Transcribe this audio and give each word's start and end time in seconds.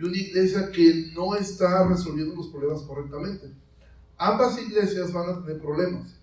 y 0.00 0.04
una 0.04 0.16
iglesia 0.16 0.70
que 0.72 1.10
no 1.14 1.34
está 1.34 1.86
resolviendo 1.86 2.34
los 2.34 2.48
problemas 2.48 2.82
correctamente. 2.82 3.52
Ambas 4.16 4.60
iglesias 4.60 5.12
van 5.12 5.28
a 5.28 5.44
tener 5.44 5.60
problemas. 5.60 6.14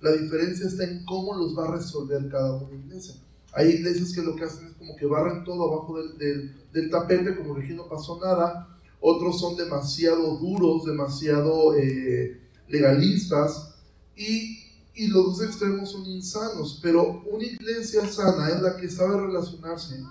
La 0.00 0.12
diferencia 0.12 0.66
está 0.66 0.84
en 0.84 1.04
cómo 1.04 1.34
los 1.34 1.56
va 1.56 1.68
a 1.68 1.76
resolver 1.76 2.28
cada 2.30 2.54
una 2.54 2.76
iglesia. 2.76 3.14
Hay 3.52 3.68
iglesias 3.68 4.12
que 4.14 4.22
lo 4.22 4.36
que 4.36 4.44
hacen 4.44 4.68
es 4.68 4.74
como 4.74 4.96
que 4.96 5.06
barran 5.06 5.44
todo 5.44 5.72
abajo 5.72 5.98
del, 5.98 6.54
del, 6.72 6.90
tapete, 6.90 7.36
como 7.36 7.54
que 7.56 7.74
no 7.74 7.88
pasó 7.88 8.18
nada. 8.20 8.68
Otros 9.00 9.40
son 9.40 9.56
demasiado 9.56 10.38
duros, 10.38 10.84
demasiado 10.84 11.74
eh, 11.76 12.40
legalistas. 12.68 13.74
Y, 14.16 14.62
y 14.94 15.08
los 15.08 15.26
dos 15.26 15.42
extremos 15.42 15.90
son 15.90 16.06
insanos. 16.06 16.78
Pero 16.82 17.22
una 17.30 17.44
iglesia 17.44 18.06
sana 18.06 18.48
es 18.48 18.62
la 18.62 18.76
que 18.76 18.88
sabe 18.88 19.26
relacionarse 19.26 20.02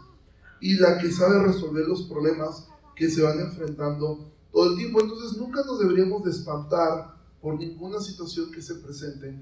y 0.61 0.75
la 0.75 0.97
que 0.97 1.11
sabe 1.11 1.43
resolver 1.43 1.87
los 1.87 2.03
problemas 2.03 2.67
que 2.95 3.09
se 3.09 3.21
van 3.21 3.39
enfrentando 3.39 4.31
todo 4.51 4.71
el 4.71 4.77
tiempo. 4.77 5.01
Entonces 5.01 5.37
nunca 5.37 5.61
nos 5.65 5.79
deberíamos 5.79 6.23
de 6.23 6.31
espantar 6.31 7.15
por 7.41 7.59
ninguna 7.59 7.99
situación 7.99 8.51
que 8.51 8.61
se 8.61 8.75
presente, 8.75 9.35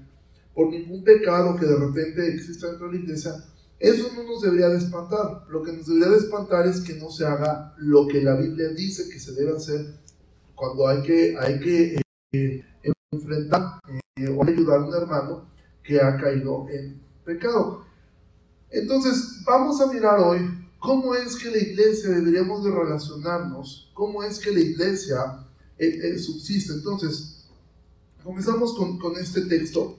por 0.54 0.68
ningún 0.68 1.02
pecado 1.02 1.56
que 1.56 1.66
de 1.66 1.76
repente 1.76 2.34
exista 2.34 2.68
dentro 2.68 2.88
de 2.88 2.94
la 2.94 3.00
iglesia, 3.00 3.44
eso 3.78 4.10
no 4.14 4.22
nos 4.24 4.42
debería 4.42 4.68
de 4.68 4.78
espantar. 4.78 5.44
Lo 5.48 5.62
que 5.62 5.72
nos 5.72 5.86
debería 5.86 6.08
de 6.08 6.18
espantar 6.18 6.66
es 6.66 6.80
que 6.80 6.94
no 6.94 7.10
se 7.10 7.26
haga 7.26 7.74
lo 7.78 8.06
que 8.06 8.22
la 8.22 8.36
Biblia 8.36 8.68
dice 8.68 9.08
que 9.08 9.18
se 9.18 9.32
debe 9.32 9.56
hacer 9.56 10.00
cuando 10.54 10.86
hay 10.86 11.02
que, 11.02 11.36
hay 11.38 11.60
que 11.60 12.00
eh, 12.32 12.64
enfrentar 13.10 13.80
eh, 14.16 14.28
o 14.28 14.44
ayudar 14.44 14.80
a 14.80 14.84
un 14.84 14.94
hermano 14.94 15.50
que 15.82 16.00
ha 16.00 16.16
caído 16.16 16.66
en 16.70 17.00
pecado. 17.24 17.84
Entonces, 18.70 19.42
vamos 19.44 19.80
a 19.80 19.92
mirar 19.92 20.18
hoy 20.18 20.40
cómo 20.84 21.14
es 21.14 21.36
que 21.36 21.50
la 21.50 21.58
iglesia 21.58 22.10
deberíamos 22.10 22.64
de 22.64 22.70
relacionarnos, 22.70 23.90
cómo 23.94 24.22
es 24.22 24.38
que 24.38 24.52
la 24.52 24.60
iglesia 24.60 25.46
eh, 25.78 26.18
subsiste. 26.18 26.74
Entonces, 26.74 27.34
Comenzamos 28.24 28.72
con, 28.72 28.98
con 28.98 29.18
este 29.18 29.42
texto 29.42 29.98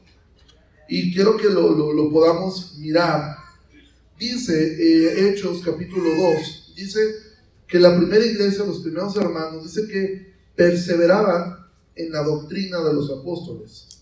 y 0.89 1.13
quiero 1.13 1.38
que 1.38 1.47
lo, 1.47 1.94
lo, 1.94 2.11
podamos 2.11 2.75
mirar. 2.80 3.38
Dice 4.17 4.56
eh, 4.56 5.30
Hechos 5.30 5.61
capítulo 5.63 6.09
2, 6.09 6.73
dice 6.75 7.00
que 7.67 7.80
la 7.80 7.95
primera 7.95 8.25
iglesia, 8.25 8.66
los 8.66 8.80
primeros 8.80 9.16
hermanos, 9.16 9.63
dice 9.63 9.88
que 9.88 10.33
perseveraban 10.56 11.67
en 11.95 12.11
la 12.11 12.23
doctrina 12.23 12.81
de 12.81 12.94
los 12.95 13.11
apóstoles, 13.11 14.02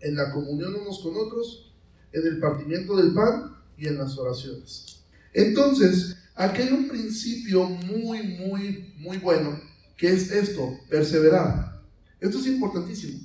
en 0.00 0.16
la 0.16 0.30
comunión 0.30 0.74
unos 0.74 0.98
con 1.00 1.16
otros, 1.16 1.72
en 2.12 2.26
el 2.26 2.40
partimiento 2.40 2.94
del 2.94 3.14
pan 3.14 3.56
y 3.78 3.88
en 3.88 3.96
las 3.96 4.18
oraciones. 4.18 4.98
Entonces, 5.32 6.14
aquí 6.42 6.62
hay 6.62 6.72
un 6.72 6.88
principio 6.88 7.64
muy, 7.64 8.22
muy, 8.22 8.94
muy 8.98 9.18
bueno, 9.18 9.60
que 9.96 10.08
es 10.08 10.30
esto, 10.30 10.78
perseverar. 10.88 11.82
Esto 12.20 12.38
es 12.38 12.46
importantísimo. 12.46 13.20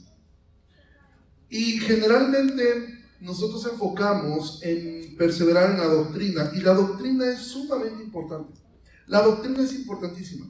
Y 1.50 1.80
generalmente 1.80 2.98
nosotros 3.22 3.66
enfocamos 3.72 4.60
en 4.64 5.16
perseverar 5.18 5.72
en 5.72 5.78
la 5.80 5.88
doctrina 5.88 6.52
y 6.56 6.60
la 6.60 6.74
doctrina 6.74 7.30
es 7.32 7.40
sumamente 7.40 8.04
importante. 8.04 8.54
La 9.08 9.22
doctrina 9.22 9.64
es 9.64 9.74
importantísima. 9.74 10.46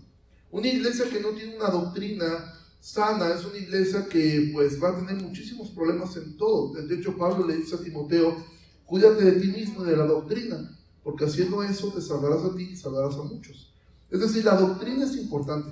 Una 0.51 0.67
iglesia 0.67 1.05
que 1.09 1.19
no 1.19 1.29
tiene 1.29 1.55
una 1.55 1.69
doctrina 1.69 2.53
sana 2.79 3.33
es 3.33 3.45
una 3.45 3.57
iglesia 3.57 4.07
que 4.07 4.49
pues 4.53 4.81
va 4.81 4.89
a 4.89 4.95
tener 4.95 5.21
muchísimos 5.21 5.69
problemas 5.69 6.15
en 6.17 6.37
todo. 6.37 6.73
De 6.73 6.95
hecho, 6.95 7.17
Pablo 7.17 7.45
le 7.45 7.57
dice 7.57 7.75
a 7.75 7.79
Timoteo, 7.79 8.45
cuídate 8.85 9.25
de 9.25 9.41
ti 9.41 9.47
mismo 9.47 9.83
y 9.83 9.89
de 9.89 9.97
la 9.97 10.05
doctrina, 10.05 10.76
porque 11.07 11.23
haciendo 11.23 11.63
eso 11.63 11.87
te 11.93 12.01
salvarás 12.01 12.43
a 12.43 12.53
ti 12.53 12.63
y 12.63 12.75
salvarás 12.75 13.15
a 13.15 13.23
muchos. 13.23 13.73
Es 14.11 14.19
decir, 14.19 14.43
la 14.43 14.57
doctrina 14.57 15.05
es 15.05 15.15
importante. 15.15 15.71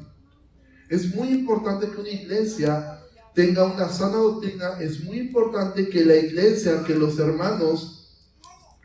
Es 0.88 1.14
muy 1.14 1.28
importante 1.28 1.90
que 1.92 2.00
una 2.00 2.10
iglesia 2.10 3.02
tenga 3.34 3.66
una 3.66 3.90
sana 3.90 4.16
doctrina, 4.16 4.80
es 4.80 5.04
muy 5.04 5.18
importante 5.18 5.90
que 5.90 6.06
la 6.06 6.16
iglesia, 6.16 6.86
que 6.86 6.96
los 6.96 7.20
hermanos 7.20 8.18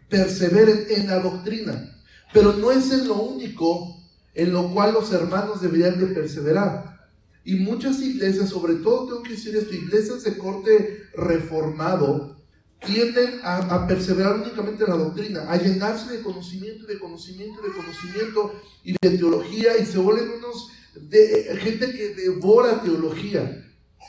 perseveren 0.09 0.87
en 0.91 1.07
la 1.07 1.21
doctrina. 1.21 1.97
Pero 2.35 2.55
no 2.55 2.73
es 2.73 2.91
en 2.91 3.07
lo 3.07 3.23
único 3.23 4.03
en 4.35 4.53
lo 4.53 4.75
cual 4.75 4.95
los 4.95 5.13
hermanos 5.13 5.61
deberían 5.63 6.01
de 6.01 6.07
perseverar. 6.09 6.99
Y 7.45 7.61
muchas 7.61 8.01
iglesias, 8.01 8.49
sobre 8.49 8.75
todo 8.75 9.07
tengo 9.07 9.23
que 9.23 9.35
decir 9.35 9.55
esto, 9.55 9.73
iglesias 9.73 10.25
de 10.25 10.37
corte 10.37 11.05
reformado, 11.15 12.40
tienden 12.85 13.41
a, 13.43 13.87
perseverar 13.87 14.37
únicamente 14.37 14.85
en 14.85 14.91
la 14.91 14.97
doctrina, 14.97 15.51
a 15.51 15.57
llenarse 15.57 16.17
de 16.17 16.23
conocimiento 16.23 16.85
y 16.85 16.95
de 16.95 16.99
conocimiento 16.99 17.61
y 17.63 17.69
de 17.69 17.77
conocimiento 17.77 18.55
y 18.85 18.93
de 18.93 19.19
teología 19.19 19.77
y 19.77 19.87
se 19.87 19.99
vuelven 19.99 20.31
unos 20.39 20.71
de 20.95 21.57
gente 21.61 21.93
que 21.93 22.15
devora 22.15 22.83
teología 22.83 23.67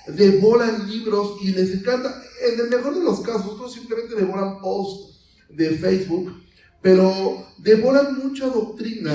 devoran 0.08 0.90
libros 0.90 1.38
y 1.42 1.52
les 1.52 1.74
encanta, 1.74 2.24
en 2.42 2.60
el 2.60 2.70
mejor 2.70 2.96
de 2.96 3.04
los 3.04 3.22
casos, 3.22 3.54
otros 3.54 3.74
simplemente 3.74 4.16
devoran 4.16 4.60
posts 4.60 5.20
de 5.50 5.72
Facebook, 5.78 6.42
pero 6.82 7.46
devoran 7.58 8.18
mucha 8.18 8.48
doctrina. 8.48 9.12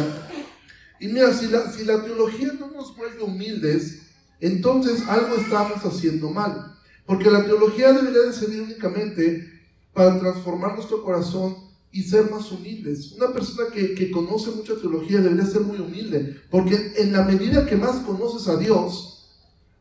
Y 1.00 1.08
mira, 1.08 1.32
si 1.32 1.48
la, 1.48 1.70
si 1.72 1.84
la 1.84 2.02
teología 2.04 2.52
no 2.58 2.70
nos 2.70 2.96
vuelve 2.96 3.22
humildes, 3.22 4.02
entonces 4.40 5.02
algo 5.08 5.36
estamos 5.36 5.84
haciendo 5.84 6.30
mal. 6.30 6.75
Porque 7.06 7.30
la 7.30 7.44
teología 7.44 7.92
debería 7.92 8.22
de 8.22 8.32
servir 8.32 8.62
únicamente 8.62 9.52
para 9.92 10.18
transformar 10.18 10.74
nuestro 10.74 11.02
corazón 11.02 11.56
y 11.92 12.02
ser 12.02 12.30
más 12.30 12.50
humildes. 12.52 13.12
Una 13.12 13.32
persona 13.32 13.70
que, 13.72 13.94
que, 13.94 14.10
conoce 14.10 14.50
mucha 14.50 14.74
teología 14.74 15.20
debería 15.20 15.46
ser 15.46 15.62
muy 15.62 15.78
humilde, 15.78 16.40
porque 16.50 16.92
en 16.96 17.12
la 17.12 17.22
medida 17.22 17.64
que 17.64 17.76
más 17.76 18.00
conoces 18.00 18.48
a 18.48 18.56
Dios, 18.58 19.30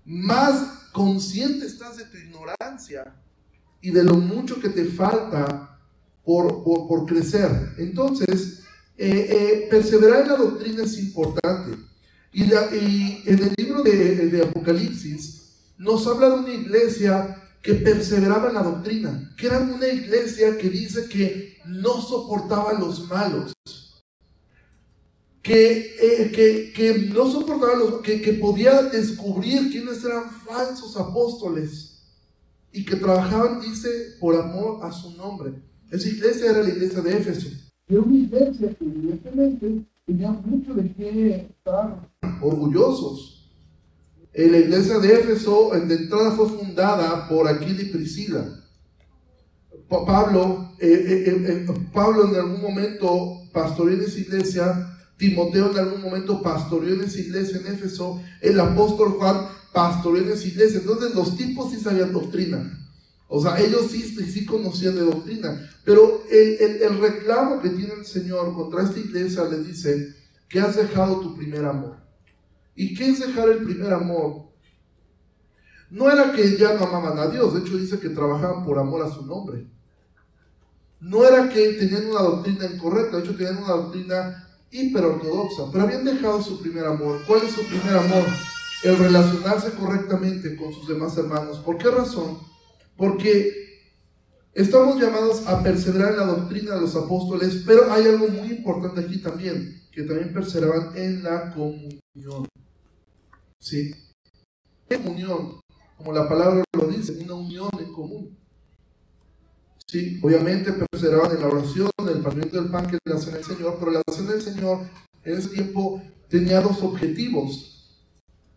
más 0.05 0.89
consciente 0.93 1.65
estás 1.65 1.97
de 1.97 2.05
tu 2.05 2.17
ignorancia 2.17 3.13
y 3.81 3.91
de 3.91 4.03
lo 4.03 4.15
mucho 4.15 4.61
que 4.61 4.69
te 4.69 4.85
falta 4.85 5.77
por, 6.23 6.63
por, 6.63 7.05
crecer. 7.05 7.73
Entonces, 7.77 8.63
eh, 8.97 9.27
eh, 9.29 9.67
perseverar 9.69 10.23
en 10.23 10.29
la 10.29 10.37
doctrina 10.37 10.83
es 10.83 10.97
importante. 10.97 11.77
Y, 12.31 12.43
en 12.43 13.39
el 13.43 13.53
libro 13.57 13.83
de, 13.83 14.27
de, 14.27 14.43
Apocalipsis 14.43 15.34
nos 15.77 16.07
habla 16.07 16.29
de 16.29 16.35
una 16.39 16.53
iglesia 16.53 17.41
que 17.61 17.73
perseveraba 17.73 18.49
en 18.49 18.55
la 18.55 18.63
doctrina, 18.63 19.33
que 19.37 19.47
era 19.47 19.59
una 19.59 19.87
iglesia 19.87 20.57
que 20.57 20.69
dice 20.69 21.09
que 21.09 21.57
no 21.65 21.99
soportaba 22.01 22.71
a 22.71 22.79
los 22.79 23.07
malos, 23.09 23.53
que, 25.41 25.95
eh, 25.99 26.31
que, 26.31 26.71
que, 26.73 27.09
no 27.13 27.29
soportaba 27.29 27.75
los, 27.75 28.01
que, 28.01 28.21
que 28.21 28.33
podía 28.33 28.83
descubrir 28.83 29.71
quiénes 29.71 30.03
eran 30.03 30.29
falsos 30.29 30.95
apóstoles 30.97 32.03
y 32.71 32.85
que 32.85 32.95
trabajaban, 32.97 33.61
dice, 33.61 34.17
por 34.19 34.35
amor 34.35 34.79
a 34.83 34.91
su 34.91 35.11
nombre. 35.11 35.53
Esa 35.89 36.09
iglesia 36.09 36.51
era 36.51 36.63
la 36.63 36.69
iglesia 36.69 37.01
de 37.01 37.17
Éfeso. 37.17 37.47
Era 37.87 38.01
una 38.01 38.17
iglesia 38.17 38.75
que 38.75 38.85
evidentemente 38.85 39.85
tenía 40.05 40.31
mucho 40.31 40.73
de 40.73 40.91
qué 40.93 41.47
estar 41.49 42.09
orgullosos. 42.41 43.34
En 44.35 44.51
la 44.51 44.57
iglesia 44.59 44.99
de 44.99 45.13
Éfeso, 45.13 45.73
en 45.73 45.87
de 45.87 45.95
entrada, 45.95 46.31
fue 46.31 46.49
fundada 46.49 47.27
por 47.27 47.47
Aquila 47.47 47.81
y 47.81 47.85
Priscila. 47.85 48.45
Pablo, 49.87 50.75
eh, 50.79 51.23
eh, 51.27 51.65
Pablo 51.93 52.27
en 52.29 52.35
algún 52.35 52.61
momento 52.61 53.41
pastoreó 53.53 53.99
esa 54.01 54.19
iglesia 54.19 54.95
Timoteo 55.17 55.71
en 55.71 55.77
algún 55.77 56.01
momento 56.01 56.41
pastoreó 56.41 56.93
en 56.93 57.01
esa 57.01 57.19
iglesia 57.19 57.59
en 57.59 57.67
Éfeso, 57.67 58.21
el 58.41 58.59
apóstol 58.59 59.11
Juan 59.11 59.47
pastoreó 59.73 60.23
en 60.23 60.31
esa 60.31 60.47
iglesia. 60.47 60.79
Entonces 60.79 61.15
los 61.15 61.37
tipos 61.37 61.71
sí 61.71 61.79
sabían 61.79 62.11
doctrina. 62.11 62.81
O 63.27 63.41
sea, 63.41 63.59
ellos 63.59 63.87
sí, 63.89 64.01
sí 64.01 64.45
conocían 64.45 64.95
de 64.95 65.01
doctrina. 65.01 65.69
Pero 65.83 66.23
el, 66.29 66.81
el, 66.81 66.99
reclamo 66.99 67.61
que 67.61 67.69
tiene 67.69 67.93
el 67.93 68.05
Señor 68.05 68.53
contra 68.53 68.83
esta 68.83 68.99
iglesia 68.99 69.45
le 69.45 69.59
dice 69.59 70.13
que 70.49 70.59
has 70.59 70.75
dejado 70.75 71.21
tu 71.21 71.35
primer 71.35 71.65
amor. 71.65 72.04
¿Y 72.75 72.93
qué 72.93 73.09
es 73.09 73.19
dejar 73.19 73.49
el 73.49 73.63
primer 73.63 73.93
amor? 73.93 74.49
No 75.89 76.11
era 76.11 76.33
que 76.33 76.57
ya 76.57 76.73
no 76.73 76.85
amaban 76.85 77.17
a 77.17 77.27
Dios, 77.27 77.53
de 77.53 77.61
hecho 77.61 77.77
dice 77.77 77.99
que 77.99 78.09
trabajaban 78.09 78.65
por 78.65 78.77
amor 78.77 79.01
a 79.03 79.09
su 79.09 79.25
nombre. 79.25 79.67
No 80.99 81.25
era 81.25 81.47
que 81.49 81.73
tenían 81.73 82.07
una 82.07 82.21
doctrina 82.21 82.65
incorrecta, 82.65 83.17
de 83.17 83.23
hecho 83.23 83.35
tenían 83.35 83.57
una 83.57 83.73
doctrina 83.73 84.49
hiperortodoxa, 84.71 85.71
pero 85.71 85.85
habían 85.85 86.03
dejado 86.03 86.41
su 86.41 86.61
primer 86.61 86.85
amor. 86.85 87.21
¿Cuál 87.27 87.43
es 87.43 87.51
su 87.51 87.63
primer 87.65 87.95
amor? 87.95 88.25
El 88.83 88.97
relacionarse 88.97 89.71
correctamente 89.71 90.55
con 90.57 90.73
sus 90.73 90.87
demás 90.87 91.17
hermanos. 91.17 91.59
¿Por 91.59 91.77
qué 91.77 91.89
razón? 91.89 92.39
Porque 92.97 93.53
estamos 94.53 94.99
llamados 94.99 95.47
a 95.47 95.63
perseverar 95.63 96.11
en 96.13 96.17
la 96.17 96.25
doctrina 96.25 96.75
de 96.75 96.81
los 96.81 96.95
apóstoles, 96.95 97.63
pero 97.65 97.91
hay 97.91 98.05
algo 98.05 98.27
muy 98.27 98.49
importante 98.49 99.01
aquí 99.01 99.21
también, 99.21 99.81
que 99.91 100.03
también 100.03 100.33
perseveraban 100.33 100.91
en 100.97 101.23
la 101.23 101.53
comunión. 101.53 102.47
¿Sí? 103.59 103.93
Comunión, 104.89 105.59
como 105.97 106.13
la 106.13 106.27
palabra 106.29 106.63
lo 106.73 106.87
dice, 106.87 107.13
una 107.23 107.33
unión 107.33 107.69
en 107.79 107.91
común. 107.93 108.37
Sí, 109.87 110.19
obviamente 110.23 110.73
perseveraban 110.73 111.31
en 111.31 111.41
la 111.41 111.47
oración, 111.47 111.89
en 111.99 112.07
el 112.09 112.21
partimiento 112.21 112.61
del 112.61 112.71
pan 112.71 112.87
que 112.87 112.97
le 113.03 113.13
hacen 113.13 113.35
el 113.35 113.43
Señor, 113.43 113.77
pero 113.79 113.91
la 113.91 114.01
oración 114.05 114.27
del 114.27 114.41
Señor 114.41 114.79
en 115.23 115.37
ese 115.37 115.49
tiempo 115.49 116.01
tenía 116.27 116.61
dos 116.61 116.81
objetivos. 116.81 117.75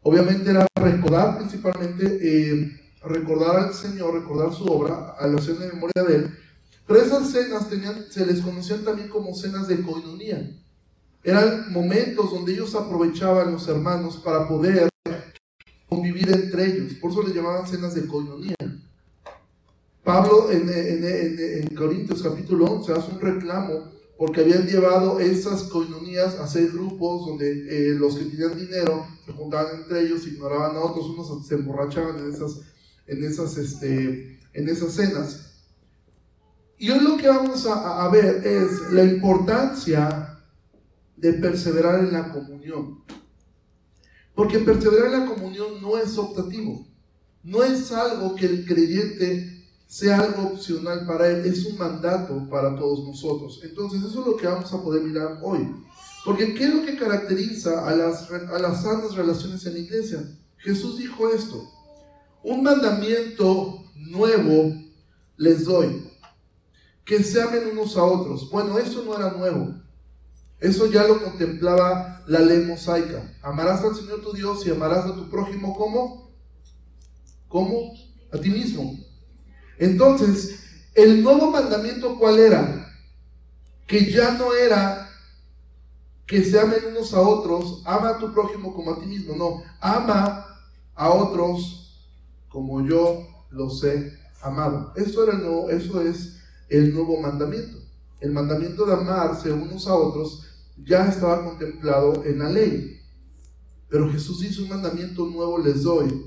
Obviamente 0.03 0.51
era 0.51 0.67
recordar 0.75 1.39
principalmente, 1.39 2.19
eh, 2.23 2.81
recordar 3.03 3.57
al 3.57 3.75
Señor, 3.75 4.15
recordar 4.15 4.53
su 4.55 4.65
obra, 4.65 5.15
al 5.19 5.37
hacer 5.37 5.57
de 5.59 5.69
memoria 5.69 6.03
de 6.07 6.15
Él. 6.17 6.39
Pero 6.87 7.03
esas 7.03 7.31
cenas 7.31 7.69
tenían, 7.69 8.11
se 8.11 8.25
les 8.25 8.41
conocían 8.41 8.85
también 8.85 9.09
como 9.09 9.35
cenas 9.35 9.69
de 9.69 9.83
coinonía. 9.83 10.51
Eran 11.23 11.73
momentos 11.73 12.31
donde 12.31 12.53
ellos 12.53 12.75
aprovechaban 12.75 13.53
los 13.53 13.67
hermanos 13.69 14.17
para 14.19 14.47
poder 14.47 14.89
convivir 15.89 16.31
entre 16.31 16.67
ellos. 16.67 16.95
Por 16.95 17.11
eso 17.11 17.23
les 17.23 17.35
llamaban 17.35 17.67
cenas 17.67 17.95
de 17.95 18.07
coinonía. 18.07 18.55
Pablo 20.05 20.51
en, 20.51 20.69
en, 20.71 21.75
Corintios 21.75 22.23
capítulo 22.23 22.65
11 22.65 22.93
hace 22.93 23.13
un 23.13 23.21
reclamo 23.21 23.91
porque 24.17 24.41
habían 24.41 24.67
llevado 24.67 25.21
esas 25.21 25.65
coinonías 25.65 26.35
a 26.37 26.47
seis 26.47 26.73
grupos 26.73 27.27
donde 27.27 27.51
eh, 27.51 27.95
los 27.95 28.17
que 28.17 28.25
tenían 28.25 28.57
dinero 28.57 29.07
se 29.25 29.33
juntaban 29.33 29.83
entre 29.83 30.01
ellos, 30.01 30.27
ignoraban 30.27 30.77
a 30.77 30.81
otros, 30.81 31.07
unos 31.11 31.47
se 31.47 31.55
emborrachaban 31.57 32.19
en 32.19 32.33
esas, 32.33 32.63
en 33.07 33.25
esas, 33.25 33.57
este, 33.59 34.41
en 34.55 34.69
esas 34.69 34.93
cenas. 34.93 35.67
Y 36.79 36.91
hoy 36.91 37.01
lo 37.01 37.17
que 37.17 37.29
vamos 37.29 37.67
a, 37.67 38.05
a 38.05 38.09
ver 38.09 38.47
es 38.47 38.91
la 38.91 39.05
importancia 39.05 40.28
de 41.21 41.33
perseverar 41.35 42.01
en 42.01 42.13
la 42.13 42.33
comunión. 42.33 43.03
Porque 44.35 44.61
perseverar 44.61 45.13
en 45.13 45.21
la 45.21 45.27
comunión 45.27 45.83
no 45.83 45.99
es 45.99 46.17
optativo, 46.17 46.87
no 47.43 47.63
es 47.65 47.91
algo 47.91 48.37
que 48.37 48.47
el 48.47 48.65
creyente 48.65 49.67
sea 49.87 50.21
algo 50.21 50.51
opcional 50.51 51.07
para 51.07 51.29
Él, 51.29 51.47
es 51.47 51.65
un 51.65 51.79
mandato 51.79 52.47
para 52.49 52.77
todos 52.77 53.05
nosotros. 53.05 53.61
Entonces 53.65 54.01
eso 54.01 54.21
es 54.21 54.27
lo 54.27 54.37
que 54.37 54.47
vamos 54.47 54.73
a 54.73 54.83
poder 54.83 55.03
mirar 55.03 55.39
hoy. 55.43 55.67
Porque 56.25 56.55
¿qué 56.55 56.65
es 56.65 56.75
lo 56.75 56.85
que 56.85 56.97
caracteriza 56.97 57.89
a 57.89 57.97
las, 57.97 58.31
a 58.31 58.59
las 58.59 58.83
sanas 58.83 59.15
relaciones 59.15 59.65
en 59.67 59.73
la 59.73 59.79
iglesia? 59.79 60.39
Jesús 60.59 60.99
dijo 60.99 61.29
esto, 61.31 61.69
un 62.43 62.63
mandamiento 62.63 63.85
nuevo 63.95 64.75
les 65.37 65.65
doy, 65.65 66.11
que 67.05 67.23
se 67.23 67.41
amen 67.41 67.71
unos 67.73 67.97
a 67.97 68.05
otros. 68.05 68.51
Bueno, 68.51 68.79
eso 68.79 69.03
no 69.05 69.17
era 69.17 69.33
nuevo. 69.33 69.75
Eso 70.61 70.91
ya 70.91 71.05
lo 71.05 71.23
contemplaba 71.23 72.23
la 72.27 72.41
ley 72.41 72.65
mosaica. 72.65 73.23
Amarás 73.43 73.83
al 73.85 73.95
Señor 73.95 74.23
tu 74.23 74.33
Dios 74.33 74.67
y 74.67 74.71
amarás 74.71 75.07
a 75.07 75.15
tu 75.15 75.31
prójimo 75.31 75.77
como? 77.49 77.95
A 78.33 78.39
ti 78.39 78.51
mismo. 78.51 78.99
Entonces, 79.79 80.61
el 80.95 81.23
nuevo 81.23 81.51
mandamiento, 81.51 82.19
¿cuál 82.19 82.41
era? 82.41 82.93
Que 83.87 84.11
ya 84.11 84.33
no 84.33 84.53
era 84.53 85.09
que 86.27 86.45
se 86.45 86.61
amen 86.61 86.81
unos 86.91 87.15
a 87.15 87.21
otros, 87.21 87.83
ama 87.87 88.11
a 88.11 88.19
tu 88.19 88.35
prójimo 88.35 88.75
como 88.75 88.93
a 88.93 89.01
ti 89.01 89.07
mismo, 89.07 89.35
no, 89.35 89.63
ama 89.81 90.45
a 90.95 91.09
otros 91.09 92.05
como 92.51 92.87
yo 92.87 93.27
los 93.51 93.83
he 93.85 94.13
amado. 94.43 94.93
Eso, 94.97 95.25
era 95.25 95.33
el 95.39 95.71
eso 95.71 96.03
es 96.03 96.39
el 96.69 96.93
nuevo 96.93 97.19
mandamiento. 97.21 97.79
El 98.21 98.33
mandamiento 98.33 98.85
de 98.85 98.95
amarse 98.95 99.53
unos 99.53 99.87
a 99.87 99.95
otros 99.95 100.48
ya 100.85 101.09
estaba 101.09 101.45
contemplado 101.45 102.25
en 102.25 102.39
la 102.39 102.51
ley. 102.51 103.01
Pero 103.89 104.11
Jesús 104.11 104.45
hizo 104.45 104.63
un 104.63 104.69
mandamiento 104.69 105.27
nuevo, 105.27 105.59
les 105.59 105.83
doy, 105.83 106.27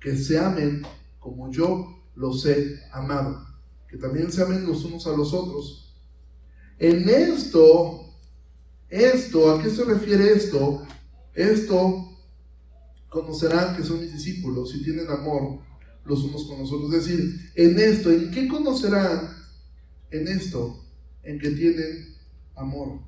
que 0.00 0.16
se 0.16 0.38
amen 0.38 0.82
como 1.18 1.50
yo 1.50 2.02
los 2.14 2.46
he 2.46 2.80
amado. 2.92 3.46
Que 3.88 3.96
también 3.96 4.30
se 4.30 4.42
amen 4.42 4.66
los 4.66 4.84
unos 4.84 5.06
a 5.06 5.16
los 5.16 5.32
otros. 5.32 5.96
En 6.78 7.08
esto, 7.08 8.14
esto, 8.88 9.50
¿a 9.50 9.62
qué 9.62 9.70
se 9.70 9.84
refiere 9.84 10.32
esto? 10.32 10.82
Esto 11.34 12.08
conocerán 13.08 13.76
que 13.76 13.82
son 13.82 14.00
mis 14.00 14.12
discípulos 14.12 14.74
y 14.74 14.84
tienen 14.84 15.08
amor 15.08 15.60
los 16.04 16.24
unos 16.24 16.44
con 16.44 16.58
los 16.58 16.72
otros. 16.72 16.92
Es 16.94 17.06
decir, 17.06 17.52
en 17.54 17.78
esto, 17.78 18.10
¿en 18.10 18.30
qué 18.30 18.48
conocerán? 18.48 19.36
En 20.10 20.26
esto, 20.26 20.84
en 21.22 21.38
que 21.38 21.50
tienen 21.50 22.16
amor. 22.56 23.00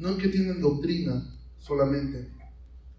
No 0.00 0.08
en 0.08 0.16
que 0.16 0.28
tienen 0.28 0.62
doctrina 0.62 1.38
solamente, 1.58 2.30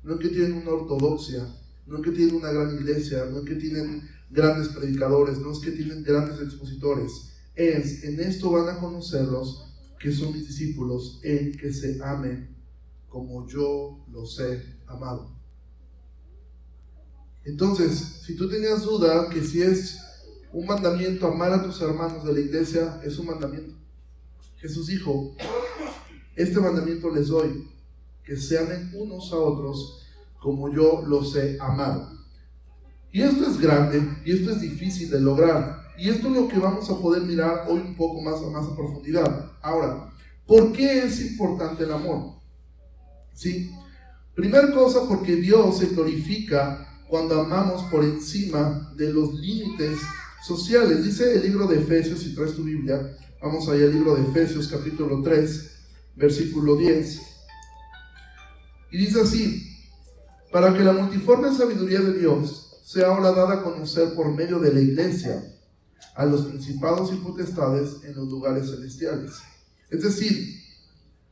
no 0.04 0.14
en 0.14 0.20
que 0.20 0.30
tienen 0.30 0.54
una 0.54 0.70
ortodoxia, 0.70 1.48
no 1.88 1.98
es 1.98 2.04
que 2.04 2.12
tienen 2.12 2.36
una 2.36 2.52
gran 2.52 2.76
iglesia, 2.76 3.26
no 3.26 3.40
es 3.40 3.46
que 3.46 3.56
tienen 3.56 4.08
grandes 4.30 4.68
predicadores, 4.68 5.40
no 5.40 5.52
es 5.52 5.58
que 5.58 5.72
tienen 5.72 6.04
grandes 6.04 6.40
expositores. 6.40 7.12
Es, 7.56 8.04
en 8.04 8.20
esto 8.20 8.52
van 8.52 8.70
a 8.70 8.80
conocerlos 8.80 9.66
que 10.00 10.12
son 10.12 10.32
mis 10.32 10.48
discípulos, 10.48 11.20
en 11.24 11.58
que 11.58 11.74
se 11.74 12.00
amen 12.04 12.56
como 13.10 13.48
yo 13.48 14.06
los 14.12 14.40
he 14.40 14.62
amado. 14.86 15.36
Entonces, 17.44 18.22
si 18.28 18.36
tú 18.36 18.48
tenías 18.48 18.84
duda 18.84 19.28
que 19.28 19.44
si 19.44 19.64
es 19.64 20.00
un 20.54 20.68
mandamiento 20.68 21.26
amar 21.26 21.52
a 21.52 21.64
tus 21.64 21.82
hermanos 21.82 22.24
de 22.24 22.34
la 22.34 22.40
iglesia, 22.42 23.02
es 23.04 23.18
un 23.18 23.26
mandamiento. 23.26 23.74
Jesús 24.58 24.86
dijo, 24.86 25.36
este 26.36 26.60
mandamiento 26.60 27.10
les 27.10 27.28
doy, 27.28 27.68
que 28.24 28.38
se 28.38 28.60
amen 28.60 28.92
unos 28.94 29.32
a 29.34 29.38
otros 29.38 30.08
como 30.40 30.74
yo 30.74 31.04
los 31.08 31.36
he 31.36 31.58
amado. 31.60 32.10
Y 33.12 33.22
esto 33.22 33.46
es 33.46 33.60
grande 33.60 34.02
y 34.26 34.32
esto 34.32 34.52
es 34.52 34.62
difícil 34.62 35.10
de 35.10 35.20
lograr. 35.20 35.82
Y 35.98 36.10
esto 36.10 36.30
es 36.30 36.34
lo 36.34 36.48
que 36.48 36.58
vamos 36.58 36.90
a 36.90 36.98
poder 36.98 37.24
mirar 37.24 37.66
hoy 37.68 37.80
un 37.80 37.96
poco 37.96 38.22
más, 38.22 38.42
más 38.42 38.66
a 38.66 38.76
profundidad. 38.76 39.52
Ahora, 39.62 40.10
¿por 40.48 40.72
qué 40.72 41.04
es 41.04 41.22
importante 41.22 41.84
el 41.84 41.92
amor? 41.92 42.34
¿Sí? 43.34 43.72
Primera 44.34 44.74
cosa, 44.74 45.08
porque 45.08 45.36
Dios 45.36 45.78
se 45.78 45.88
glorifica 45.88 47.04
cuando 47.08 47.42
amamos 47.42 47.84
por 47.92 48.04
encima 48.04 48.92
de 48.96 49.12
los 49.14 49.34
límites 49.34 50.00
sociales. 50.44 51.04
Dice 51.04 51.36
el 51.36 51.44
libro 51.44 51.68
de 51.68 51.80
Efesios, 51.80 52.22
si 52.22 52.34
traes 52.34 52.56
tu 52.56 52.64
Biblia, 52.64 53.16
vamos 53.42 53.68
allá 53.68 53.84
al 53.84 53.94
libro 53.94 54.16
de 54.16 54.24
Efesios 54.24 54.68
capítulo 54.70 55.22
3, 55.22 55.71
versículo 56.16 56.76
10. 56.76 57.22
Y 58.92 58.98
dice 58.98 59.22
así, 59.22 59.78
para 60.52 60.74
que 60.74 60.84
la 60.84 60.94
multiforme 60.94 61.56
sabiduría 61.56 62.02
de 62.02 62.20
Dios 62.20 62.82
sea 62.84 63.08
ahora 63.08 63.32
dada 63.32 63.56
a 63.56 63.64
conocer 63.64 64.14
por 64.16 64.32
medio 64.34 64.60
de 64.60 64.74
la 64.74 64.82
iglesia 64.82 65.42
a 66.16 66.26
los 66.26 66.42
principados 66.42 67.14
y 67.14 67.18
potestades 67.18 68.04
en 68.04 68.16
los 68.16 68.28
lugares 68.28 68.70
celestiales. 68.70 69.32
Es 69.90 70.04
decir, 70.04 70.62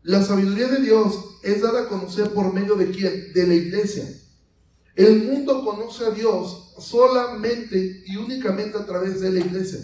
la 0.03 0.23
sabiduría 0.23 0.67
de 0.67 0.81
Dios 0.81 1.39
es 1.43 1.61
dada 1.61 1.81
a 1.81 1.87
conocer 1.89 2.31
por 2.31 2.53
medio 2.53 2.75
de 2.75 2.91
quién? 2.91 3.33
De 3.33 3.45
la 3.45 3.53
iglesia. 3.53 4.05
El 4.95 5.23
mundo 5.23 5.63
conoce 5.63 6.05
a 6.05 6.11
Dios 6.11 6.73
solamente 6.79 8.03
y 8.05 8.15
únicamente 8.17 8.77
a 8.77 8.85
través 8.85 9.21
de 9.21 9.31
la 9.31 9.39
iglesia. 9.39 9.79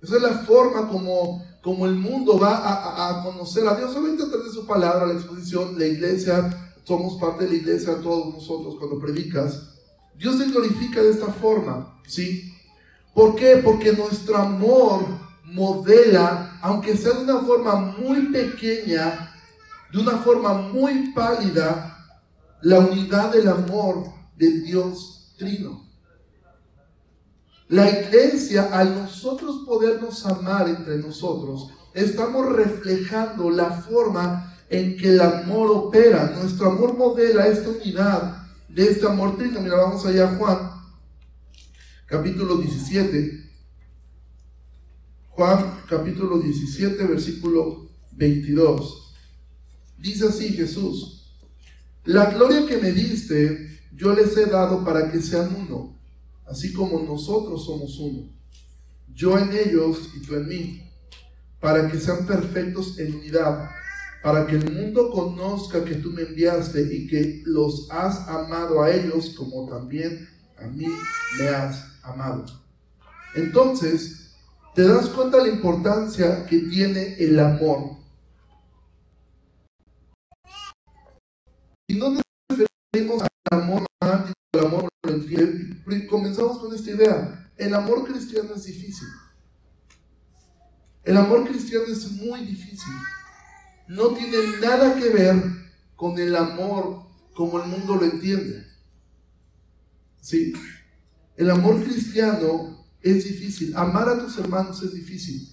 Esa 0.00 0.16
es 0.16 0.22
la 0.22 0.38
forma 0.40 0.88
como, 0.88 1.44
como 1.62 1.86
el 1.86 1.94
mundo 1.94 2.38
va 2.38 2.56
a, 2.56 3.20
a 3.20 3.22
conocer 3.22 3.66
a 3.66 3.76
Dios, 3.76 3.92
solamente 3.92 4.24
a 4.24 4.28
través 4.28 4.48
de 4.48 4.52
su 4.52 4.66
palabra, 4.66 5.06
la 5.06 5.14
exposición, 5.14 5.78
la 5.78 5.86
iglesia, 5.86 6.74
somos 6.84 7.20
parte 7.20 7.44
de 7.44 7.50
la 7.50 7.56
iglesia 7.56 8.00
todos 8.02 8.34
nosotros 8.34 8.76
cuando 8.78 8.98
predicas, 8.98 9.70
Dios 10.16 10.38
se 10.38 10.46
glorifica 10.46 11.02
de 11.02 11.10
esta 11.10 11.32
forma, 11.32 12.00
¿sí? 12.06 12.52
¿Por 13.14 13.34
qué? 13.36 13.60
Porque 13.62 13.92
nuestro 13.92 14.36
amor 14.36 15.04
modela, 15.44 16.58
aunque 16.62 16.96
sea 16.96 17.12
de 17.12 17.24
una 17.24 17.40
forma 17.40 17.74
muy 17.76 18.32
pequeña, 18.32 19.34
de 19.92 19.98
una 19.98 20.18
forma 20.18 20.54
muy 20.54 21.12
pálida, 21.12 21.88
la 22.62 22.78
unidad 22.78 23.32
del 23.32 23.48
amor 23.48 24.04
del 24.36 24.64
Dios 24.64 25.34
Trino. 25.38 25.81
La 27.72 27.88
iglesia, 27.88 28.68
al 28.70 28.94
nosotros 28.94 29.62
podernos 29.64 30.26
amar 30.26 30.68
entre 30.68 30.98
nosotros, 30.98 31.70
estamos 31.94 32.52
reflejando 32.52 33.48
la 33.48 33.70
forma 33.70 34.54
en 34.68 34.94
que 34.98 35.08
el 35.08 35.20
amor 35.22 35.70
opera. 35.70 36.34
Nuestro 36.36 36.70
amor 36.70 36.98
modela 36.98 37.46
esta 37.46 37.70
unidad 37.70 38.46
de 38.68 38.90
este 38.90 39.06
amor 39.06 39.38
trino. 39.38 39.62
Mira, 39.62 39.76
vamos 39.76 40.04
allá 40.04 40.24
a 40.28 40.36
Juan, 40.36 40.70
capítulo 42.04 42.58
17. 42.58 43.50
Juan, 45.30 45.80
capítulo 45.88 46.40
17, 46.40 47.06
versículo 47.06 47.88
22. 48.10 49.14
Dice 49.96 50.28
así 50.28 50.50
Jesús, 50.50 51.38
la 52.04 52.26
gloria 52.26 52.66
que 52.66 52.76
me 52.76 52.92
diste, 52.92 53.80
yo 53.96 54.14
les 54.14 54.36
he 54.36 54.44
dado 54.44 54.84
para 54.84 55.10
que 55.10 55.22
sean 55.22 55.56
uno, 55.58 56.01
así 56.46 56.72
como 56.72 57.00
nosotros 57.00 57.64
somos 57.64 57.98
uno. 57.98 58.28
Yo 59.08 59.38
en 59.38 59.52
ellos 59.52 60.10
y 60.16 60.22
tú 60.22 60.34
en 60.34 60.48
mí, 60.48 60.90
para 61.60 61.90
que 61.90 61.98
sean 61.98 62.26
perfectos 62.26 62.98
en 62.98 63.14
unidad 63.14 63.70
para 64.22 64.46
que 64.46 64.54
el 64.54 64.72
mundo 64.72 65.10
conozca 65.10 65.84
que 65.84 65.96
tú 65.96 66.10
me 66.10 66.22
enviaste 66.22 66.80
y 66.80 67.08
que 67.08 67.42
los 67.44 67.90
has 67.90 68.28
amado 68.28 68.82
a 68.82 68.90
ellos 68.90 69.34
como 69.36 69.68
también 69.68 70.28
a 70.58 70.66
mí 70.68 70.86
me 71.38 71.48
has 71.48 71.84
amado. 72.04 72.44
Entonces, 73.34 74.36
te 74.74 74.86
das 74.86 75.08
cuenta 75.08 75.38
de 75.38 75.48
la 75.48 75.54
importancia 75.54 76.46
que 76.46 76.58
tiene 76.60 77.16
el 77.18 77.38
amor. 77.40 77.96
¿Y 81.88 81.94
no 81.94 82.10
nos 82.10 82.22
referimos 82.48 83.22
al 83.22 83.60
amor 83.60 83.84
romántico, 84.00 84.38
al 84.52 84.66
amor 84.66 84.88
infiel? 85.08 85.82
Comenzamos 86.10 86.58
con 86.58 86.74
esta 86.74 86.90
idea. 86.90 87.50
El 87.56 87.74
amor 87.74 88.04
cristiano 88.04 88.54
es 88.54 88.64
difícil. 88.64 89.08
El 91.04 91.16
amor 91.16 91.48
cristiano 91.48 91.86
es 91.86 92.10
muy 92.12 92.44
difícil. 92.44 92.92
No 93.88 94.08
tiene 94.08 94.36
nada 94.60 94.94
que 94.96 95.08
ver 95.08 95.42
con 95.96 96.18
el 96.18 96.36
amor 96.36 97.06
como 97.34 97.62
el 97.62 97.68
mundo 97.68 97.96
lo 97.96 98.04
entiende. 98.04 98.66
Sí. 100.20 100.52
El 101.36 101.50
amor 101.50 101.82
cristiano 101.82 102.86
es 103.00 103.24
difícil. 103.24 103.74
Amar 103.74 104.08
a 104.10 104.18
tus 104.18 104.36
hermanos 104.36 104.82
es 104.82 104.92
difícil. 104.92 105.48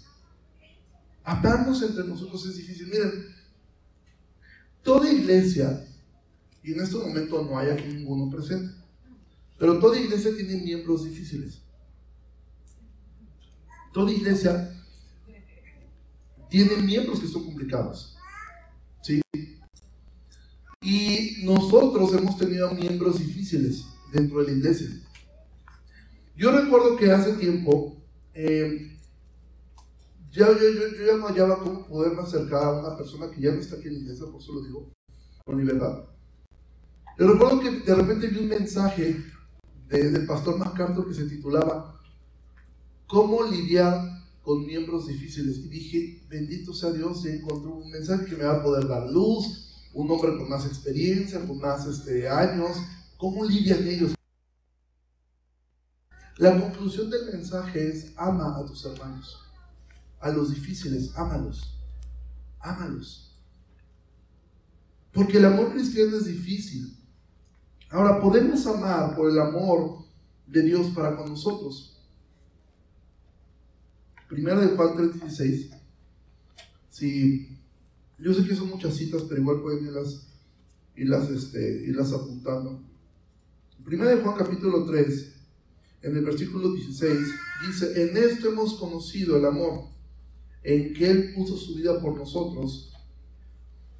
Amarnos 1.23 1.81
entre 1.83 2.03
nosotros 2.03 2.45
es 2.47 2.57
difícil. 2.57 2.87
Miren, 2.87 3.25
toda 4.83 5.09
iglesia, 5.09 5.85
y 6.61 6.73
en 6.73 6.81
este 6.81 6.97
momento 6.97 7.43
no 7.43 7.57
hay 7.57 7.69
aquí 7.69 7.87
ninguno 7.87 8.29
presente, 8.29 8.78
pero 9.59 9.77
toda 9.77 9.99
iglesia 9.99 10.33
tiene 10.35 10.55
miembros 10.55 11.03
difíciles. 11.03 11.61
Toda 13.93 14.11
iglesia 14.11 14.73
tiene 16.49 16.77
miembros 16.77 17.19
que 17.19 17.27
son 17.27 17.43
complicados. 17.43 18.17
¿Sí? 19.01 19.21
Y 20.81 21.43
nosotros 21.43 22.13
hemos 22.13 22.37
tenido 22.37 22.73
miembros 22.73 23.19
difíciles 23.19 23.83
dentro 24.13 24.39
de 24.39 24.45
la 24.45 24.57
iglesia. 24.57 24.89
Yo 26.37 26.51
recuerdo 26.51 26.95
que 26.95 27.11
hace 27.11 27.33
tiempo, 27.33 28.01
eh, 28.33 28.97
ya, 30.31 30.47
yo, 30.47 31.05
ya 31.05 31.17
no 31.17 31.27
hallaba 31.27 31.59
cómo 31.59 31.85
poderme 31.85 32.21
acercar 32.21 32.63
a 32.63 32.79
una 32.79 32.95
persona 32.95 33.29
que 33.29 33.41
ya 33.41 33.51
no 33.51 33.59
está 33.59 33.75
aquí 33.75 33.89
en 33.89 33.95
la 33.95 33.99
iglesia, 33.99 34.25
por 34.31 34.41
eso 34.41 34.53
lo 34.53 34.61
digo 34.61 34.93
con 35.43 35.57
libertad. 35.57 36.05
Yo 37.17 37.27
recuerdo 37.27 37.59
que 37.59 37.71
de 37.71 37.95
repente 37.95 38.27
vi 38.27 38.39
un 38.39 38.47
mensaje 38.47 39.21
del 39.97 40.25
pastor 40.25 40.57
MacArthur 40.57 41.07
que 41.07 41.13
se 41.13 41.25
titulaba 41.25 41.99
¿Cómo 43.07 43.43
lidiar 43.43 44.23
con 44.43 44.65
miembros 44.65 45.07
difíciles? 45.07 45.57
Y 45.57 45.67
dije, 45.69 46.27
bendito 46.29 46.73
sea 46.73 46.91
Dios, 46.91 47.25
y 47.25 47.29
encontré 47.29 47.71
un 47.71 47.89
mensaje 47.89 48.25
que 48.25 48.35
me 48.35 48.43
va 48.43 48.57
a 48.57 48.63
poder 48.63 48.87
dar 48.87 49.09
luz, 49.09 49.87
un 49.93 50.09
hombre 50.11 50.37
con 50.37 50.47
más 50.47 50.65
experiencia, 50.65 51.45
con 51.45 51.57
más 51.59 51.87
este, 51.87 52.29
años, 52.29 52.77
¿cómo 53.17 53.43
lidian 53.43 53.87
ellos? 53.87 54.13
La 56.37 56.59
conclusión 56.59 57.09
del 57.09 57.31
mensaje 57.31 57.89
es, 57.89 58.13
ama 58.15 58.57
a 58.57 58.65
tus 58.65 58.85
hermanos 58.85 59.49
a 60.19 60.29
los 60.29 60.53
difíciles, 60.53 61.11
ámalos, 61.15 61.77
ámalos. 62.59 63.37
Porque 65.13 65.37
el 65.37 65.45
amor 65.45 65.73
cristiano 65.73 66.17
es 66.17 66.25
difícil. 66.25 66.97
Ahora, 67.89 68.21
podemos 68.21 68.65
amar 68.67 69.15
por 69.15 69.29
el 69.31 69.39
amor 69.39 70.05
de 70.45 70.61
Dios 70.61 70.87
para 70.87 71.15
con 71.15 71.29
nosotros. 71.29 71.97
Primera 74.27 74.61
de 74.61 74.75
Juan 74.75 74.95
3:16. 74.95 75.71
Si, 76.91 77.57
yo 78.19 78.33
sé 78.33 78.45
que 78.45 78.55
son 78.55 78.69
muchas 78.69 78.95
citas, 78.95 79.23
pero 79.27 79.41
igual 79.41 79.61
pueden 79.61 79.85
irlas, 79.85 80.27
irlas, 80.95 81.29
este, 81.29 81.83
irlas 81.87 82.13
apuntando. 82.13 82.79
Primera 83.83 84.11
de 84.11 84.21
Juan 84.21 84.37
capítulo 84.37 84.85
3, 84.85 85.35
en 86.03 86.15
el 86.15 86.25
versículo 86.25 86.71
16, 86.73 87.17
dice, 87.65 88.03
en 88.03 88.17
esto 88.17 88.49
hemos 88.49 88.75
conocido 88.75 89.37
el 89.37 89.45
amor 89.45 89.85
en 90.61 90.93
que 90.93 91.09
Él 91.09 91.33
puso 91.33 91.57
su 91.57 91.75
vida 91.75 91.99
por 91.99 92.15
nosotros, 92.15 92.93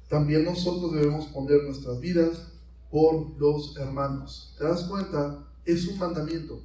también 0.08 0.44
nosotros 0.44 0.92
debemos 0.92 1.26
poner 1.26 1.64
nuestras 1.64 1.98
vidas 1.98 2.52
por 2.90 3.38
los 3.38 3.76
hermanos. 3.76 4.54
¿Te 4.58 4.64
das 4.64 4.84
cuenta? 4.84 5.46
Es 5.64 5.86
un 5.86 5.98
mandamiento. 5.98 6.64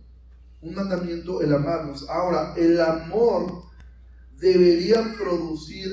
Un 0.62 0.76
mandamiento 0.76 1.42
el 1.42 1.54
amarnos. 1.54 2.10
Ahora, 2.10 2.54
el 2.58 2.80
amor 2.82 3.64
debería 4.40 5.14
producir 5.18 5.88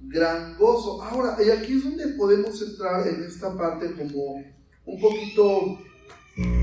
gran 0.00 0.56
gozo. 0.56 1.02
Ahora, 1.02 1.36
y 1.44 1.50
aquí 1.50 1.74
es 1.74 1.84
donde 1.84 2.08
podemos 2.08 2.60
entrar 2.62 3.06
en 3.08 3.24
esta 3.24 3.56
parte 3.56 3.92
como 3.92 4.42
un 4.84 5.00
poquito 5.00 5.78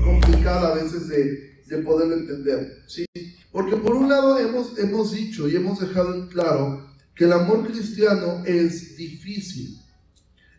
complicada 0.04 0.72
a 0.72 0.74
veces 0.74 1.08
de, 1.08 1.62
de 1.66 1.78
poder 1.78 2.12
entender. 2.12 2.82
¿sí? 2.86 3.04
Porque 3.52 3.76
por 3.76 3.94
un 3.94 4.08
lado 4.08 4.38
hemos, 4.38 4.78
hemos 4.78 5.12
dicho 5.12 5.48
y 5.48 5.56
hemos 5.56 5.80
dejado 5.80 6.14
en 6.14 6.28
claro 6.28 6.86
que 7.14 7.24
el 7.24 7.32
amor 7.32 7.66
cristiano 7.66 8.44
es 8.44 8.96
difícil. 8.96 9.79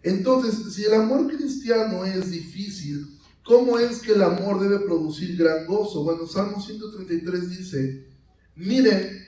Entonces, 0.04 0.74
si 0.74 0.84
el 0.84 0.94
amor 0.94 1.28
cristiano 1.28 2.06
es 2.06 2.32
difícil, 2.32 3.20
¿cómo 3.44 3.78
es 3.78 4.00
que 4.00 4.14
el 4.14 4.24
amor 4.24 4.60
debe 4.60 4.80
producir 4.80 5.38
gran 5.38 5.66
gozo? 5.66 6.04
Bueno, 6.04 6.26
Salmo 6.28 6.60
133 6.60 7.50
dice, 7.50 8.08
miren 8.56 9.26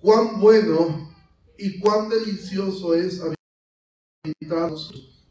cuán 0.00 0.40
bueno 0.40 1.12
y 1.58 1.78
cuán 1.78 2.08
delicioso 2.08 2.94
es 2.94 3.20
habitar 3.20 4.72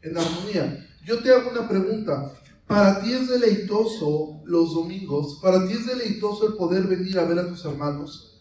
en 0.02 0.18
armonía. 0.18 0.88
Yo 1.06 1.22
te 1.22 1.30
hago 1.30 1.50
una 1.50 1.68
pregunta. 1.68 2.32
Para 2.66 3.02
ti 3.02 3.12
es 3.12 3.28
deleitoso 3.28 4.40
los 4.46 4.72
domingos, 4.72 5.40
para 5.42 5.66
ti 5.66 5.74
es 5.74 5.86
deleitoso 5.86 6.46
el 6.46 6.54
poder 6.54 6.84
venir 6.84 7.18
a 7.18 7.24
ver 7.24 7.38
a 7.38 7.48
tus 7.48 7.64
hermanos. 7.66 8.31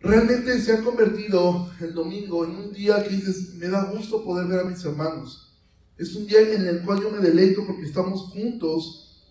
Realmente 0.00 0.58
se 0.60 0.72
ha 0.72 0.82
convertido 0.82 1.70
el 1.80 1.92
domingo 1.92 2.44
en 2.44 2.56
un 2.56 2.72
día 2.72 3.02
que 3.02 3.10
dices, 3.10 3.54
me 3.54 3.68
da 3.68 3.84
gusto 3.84 4.24
poder 4.24 4.46
ver 4.46 4.60
a 4.60 4.64
mis 4.64 4.82
hermanos. 4.84 5.54
Es 5.98 6.14
un 6.16 6.26
día 6.26 6.40
en 6.40 6.66
el 6.66 6.82
cual 6.82 7.02
yo 7.02 7.10
me 7.10 7.18
deleito 7.18 7.66
porque 7.66 7.84
estamos 7.84 8.30
juntos 8.30 9.26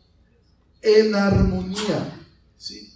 en 0.81 1.15
armonía. 1.15 2.19
¿sí? 2.55 2.93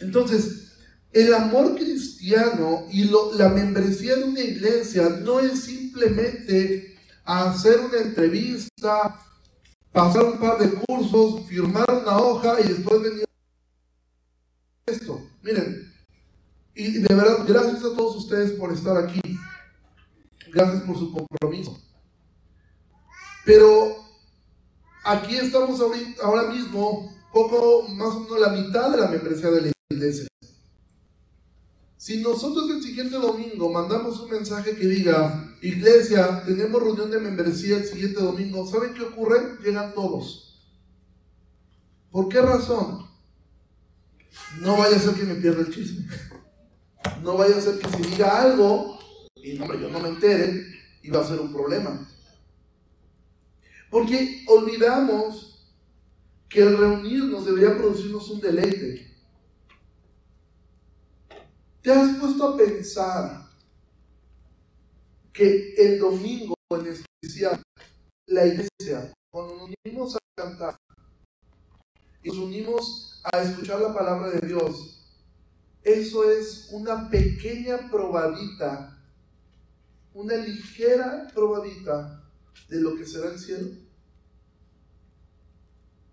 Entonces, 0.00 0.72
el 1.10 1.32
amor 1.32 1.74
cristiano 1.76 2.86
y 2.90 3.10
la 3.36 3.48
membresía 3.48 4.16
de 4.16 4.24
una 4.24 4.40
iglesia 4.40 5.08
no 5.08 5.40
es 5.40 5.60
simplemente 5.60 6.98
hacer 7.24 7.80
una 7.80 7.98
entrevista, 8.02 9.18
pasar 9.90 10.24
un 10.24 10.38
par 10.38 10.58
de 10.58 10.70
cursos, 10.70 11.46
firmar 11.48 11.86
una 11.90 12.18
hoja 12.18 12.60
y 12.60 12.68
después 12.68 13.02
venir 13.02 13.24
esto. 14.86 15.26
Miren, 15.42 15.90
y 16.78 16.92
de 16.92 17.12
verdad, 17.12 17.44
gracias 17.44 17.78
a 17.78 17.96
todos 17.96 18.14
ustedes 18.14 18.52
por 18.52 18.72
estar 18.72 18.96
aquí. 18.96 19.20
Gracias 20.52 20.82
por 20.84 20.96
su 20.96 21.12
compromiso. 21.12 21.76
Pero 23.44 23.96
aquí 25.04 25.36
estamos 25.36 25.80
ahora 26.22 26.44
mismo, 26.44 27.12
poco 27.32 27.88
más 27.88 28.14
o 28.14 28.20
menos 28.20 28.40
la 28.40 28.50
mitad 28.50 28.92
de 28.92 28.96
la 28.96 29.08
membresía 29.08 29.50
de 29.50 29.62
la 29.62 29.72
iglesia. 29.90 30.28
Si 31.96 32.22
nosotros 32.22 32.70
el 32.70 32.80
siguiente 32.80 33.16
domingo 33.16 33.72
mandamos 33.72 34.20
un 34.20 34.30
mensaje 34.30 34.76
que 34.76 34.86
diga, 34.86 35.56
iglesia, 35.60 36.44
tenemos 36.46 36.80
reunión 36.80 37.10
de 37.10 37.18
membresía 37.18 37.78
el 37.78 37.86
siguiente 37.86 38.20
domingo, 38.20 38.64
¿saben 38.70 38.94
qué 38.94 39.02
ocurre? 39.02 39.58
Llegan 39.64 39.92
todos. 39.94 40.62
¿Por 42.12 42.28
qué 42.28 42.40
razón? 42.40 43.08
No 44.60 44.76
vaya 44.76 44.96
a 44.96 45.00
ser 45.00 45.14
que 45.14 45.24
me 45.24 45.34
pierda 45.34 45.62
el 45.62 45.74
chisme. 45.74 46.06
No 47.22 47.36
vaya 47.36 47.56
a 47.56 47.60
ser 47.60 47.78
que 47.78 47.88
si 47.88 48.02
diga 48.10 48.42
algo 48.42 48.98
y 49.34 49.58
no, 49.58 49.72
yo 49.74 49.88
no 49.88 50.00
me 50.00 50.08
entere, 50.08 50.66
y 51.02 51.10
va 51.10 51.20
a 51.20 51.26
ser 51.26 51.40
un 51.40 51.52
problema. 51.52 52.06
Porque 53.90 54.44
olvidamos 54.46 55.66
que 56.48 56.60
el 56.60 56.76
reunirnos 56.76 57.46
debería 57.46 57.76
producirnos 57.76 58.28
un 58.30 58.40
deleite. 58.40 59.06
¿Te 61.82 61.92
has 61.92 62.16
puesto 62.18 62.48
a 62.48 62.56
pensar 62.56 63.48
que 65.32 65.74
el 65.76 65.98
domingo 65.98 66.54
en 66.70 66.86
especial, 66.86 67.62
la 68.26 68.46
iglesia, 68.46 69.12
cuando 69.30 69.54
nos 69.56 69.70
unimos 69.84 70.16
a 70.16 70.18
cantar 70.36 70.76
y 72.22 72.28
nos 72.28 72.38
unimos 72.38 73.22
a 73.24 73.40
escuchar 73.40 73.80
la 73.80 73.94
palabra 73.94 74.30
de 74.30 74.46
Dios, 74.46 74.97
eso 75.82 76.30
es 76.30 76.68
una 76.72 77.08
pequeña 77.08 77.90
probadita, 77.90 78.98
una 80.14 80.36
ligera 80.36 81.28
probadita 81.34 82.24
de 82.68 82.80
lo 82.80 82.96
que 82.96 83.06
será 83.06 83.30
el 83.30 83.38
cielo. 83.38 83.70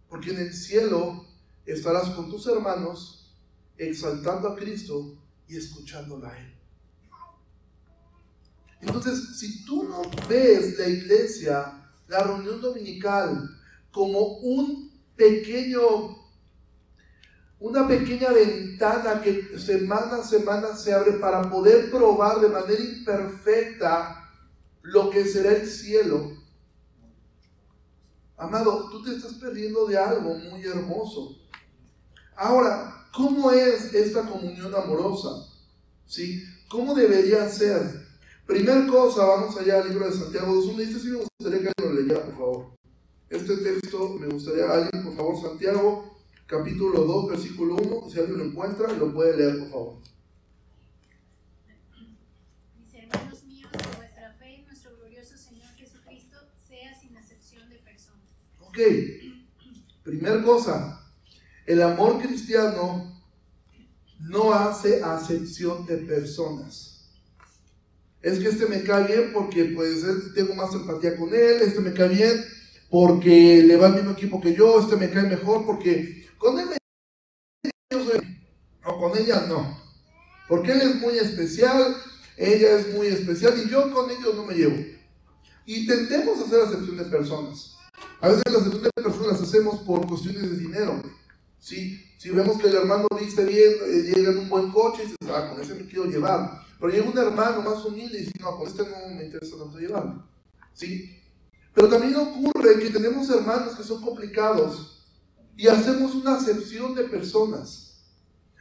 Porque 0.09 0.31
en 0.31 0.39
el 0.39 0.53
cielo 0.53 1.25
estarás 1.65 2.09
con 2.11 2.29
tus 2.29 2.47
hermanos 2.47 3.35
exaltando 3.77 4.49
a 4.49 4.55
Cristo 4.55 5.17
y 5.47 5.57
escuchándola 5.57 6.29
a 6.29 6.39
Él. 6.39 6.55
Entonces, 8.81 9.37
si 9.39 9.65
tú 9.65 9.83
no 9.83 10.01
ves 10.29 10.77
la 10.77 10.87
iglesia, 10.87 11.89
la 12.07 12.23
reunión 12.23 12.61
dominical, 12.61 13.49
como 13.91 14.37
un 14.37 14.91
pequeño, 15.15 15.79
una 17.59 17.87
pequeña 17.87 18.31
ventana 18.31 19.21
que 19.21 19.57
semana 19.57 20.17
a 20.17 20.23
semana 20.23 20.75
se 20.75 20.93
abre 20.93 21.13
para 21.13 21.49
poder 21.49 21.89
probar 21.89 22.39
de 22.39 22.49
manera 22.49 22.81
imperfecta 22.81 24.29
lo 24.81 25.09
que 25.09 25.25
será 25.25 25.51
el 25.51 25.67
cielo, 25.67 26.31
Amado, 28.37 28.89
tú 28.89 29.01
te 29.01 29.15
estás 29.15 29.35
perdiendo 29.35 29.85
de 29.85 29.97
algo 29.97 30.33
muy 30.33 30.61
hermoso. 30.65 31.37
Ahora, 32.35 33.07
¿cómo 33.13 33.49
es 33.51 33.93
esta 33.93 34.23
comunión 34.23 34.75
amorosa? 34.75 35.47
¿Sí? 36.05 36.43
¿Cómo 36.69 36.93
debería 36.93 37.47
ser? 37.49 38.05
Primer 38.45 38.87
cosa, 38.87 39.25
vamos 39.25 39.57
allá 39.57 39.81
al 39.81 39.89
libro 39.89 40.05
de 40.05 40.17
Santiago 40.17 40.53
2.1. 40.53 40.79
Este 40.81 40.99
sí 40.99 41.07
me 41.07 41.23
gustaría 41.23 41.71
que 41.71 41.81
lo 41.81 41.93
leyera, 41.93 42.25
por 42.25 42.33
favor. 42.33 42.65
Este 43.29 43.57
texto 43.57 44.09
me 44.19 44.27
gustaría, 44.27 44.69
alguien, 44.69 45.03
por 45.03 45.15
favor, 45.15 45.41
Santiago, 45.41 46.14
capítulo 46.47 47.03
2, 47.05 47.29
versículo 47.31 47.75
1. 47.75 48.09
Si 48.09 48.19
alguien 48.19 48.37
lo 48.37 48.45
encuentra, 48.45 48.91
lo 48.93 49.13
puede 49.13 49.37
leer, 49.37 49.59
por 49.59 49.69
favor. 49.69 49.97
Mis 52.79 52.93
hermanos 52.93 53.43
míos, 53.45 53.69
que 53.71 53.97
vuestra 53.97 54.35
fe 54.39 54.55
en 54.55 54.65
nuestro 54.65 54.95
glorioso 54.97 55.37
Señor 55.37 55.67
Jesucristo 55.75 56.37
sea 56.67 56.99
sin 56.99 57.17
acepción 57.17 57.69
de 57.69 57.77
personas. 57.77 58.29
Ok, 58.61 58.77
primer 60.03 60.43
cosa, 60.43 61.01
el 61.65 61.81
amor 61.81 62.21
cristiano 62.21 63.11
no 64.19 64.53
hace 64.53 65.03
acepción 65.03 65.85
de 65.85 65.97
personas. 65.97 66.91
Es 68.21 68.39
que 68.39 68.47
este 68.47 68.65
me 68.65 68.81
cae 68.81 69.05
bien 69.05 69.33
porque 69.33 69.65
pues 69.65 70.03
tengo 70.33 70.55
más 70.55 70.73
empatía 70.73 71.15
con 71.15 71.29
él, 71.29 71.61
este 71.61 71.79
me 71.79 71.93
cae 71.93 72.09
bien 72.09 72.43
porque 72.89 73.61
le 73.63 73.77
va 73.77 73.87
al 73.87 73.95
mismo 73.95 74.11
equipo 74.11 74.41
que 74.41 74.55
yo, 74.55 74.79
este 74.79 74.95
me 74.95 75.11
cae 75.11 75.29
mejor 75.29 75.65
porque 75.65 76.24
con 76.45 76.59
él 76.59 76.67
soy, 77.91 78.37
o 78.85 78.99
con 78.99 79.17
ella 79.17 79.45
no. 79.47 79.79
Porque 80.47 80.73
él 80.73 80.81
es 80.81 80.95
muy 81.01 81.17
especial, 81.17 81.97
ella 82.37 82.77
es 82.77 82.93
muy 82.93 83.07
especial 83.07 83.55
y 83.65 83.69
yo 83.69 83.91
con 83.91 84.11
ellos 84.11 84.35
no 84.35 84.45
me 84.45 84.53
llevo. 84.53 84.77
Y 85.65 85.87
tentemos 85.87 86.39
hacer 86.39 86.61
acepción 86.61 86.97
de 86.97 87.05
personas. 87.05 87.75
A 88.21 88.29
veces 88.29 88.43
la 88.51 88.59
acepción 88.59 88.83
de 88.83 88.91
personas 88.91 89.27
las 89.27 89.41
hacemos 89.41 89.79
por 89.81 90.05
cuestiones 90.07 90.43
de 90.43 90.57
dinero. 90.57 91.01
¿sí? 91.57 91.99
Si 92.19 92.29
vemos 92.29 92.61
que 92.61 92.67
el 92.67 92.75
hermano 92.75 93.07
viste 93.19 93.43
bien, 93.43 93.73
eh, 93.87 94.13
llega 94.15 94.31
en 94.31 94.37
un 94.37 94.49
buen 94.49 94.71
coche 94.71 95.03
y 95.03 95.07
dices, 95.07 95.35
ah, 95.35 95.49
con 95.49 95.59
ese 95.61 95.73
me 95.73 95.87
quiero 95.87 96.05
llevar. 96.05 96.61
Pero 96.79 96.91
llega 96.91 97.09
un 97.09 97.17
hermano 97.17 97.63
más 97.63 97.83
humilde 97.83 98.19
y 98.19 98.25
dice, 98.25 98.33
no, 98.39 98.55
con 98.55 98.67
este 98.67 98.83
no 98.83 99.15
me 99.15 99.25
interesa 99.25 99.57
tanto 99.57 99.79
llevarme. 99.79 100.21
¿sí? 100.73 101.19
Pero 101.73 101.89
también 101.89 102.15
ocurre 102.15 102.79
que 102.79 102.91
tenemos 102.91 103.27
hermanos 103.31 103.75
que 103.75 103.83
son 103.83 103.99
complicados 104.03 104.94
y 105.57 105.67
hacemos 105.67 106.13
una 106.15 106.35
acepción 106.35 106.93
de 106.95 107.05
personas. 107.05 107.85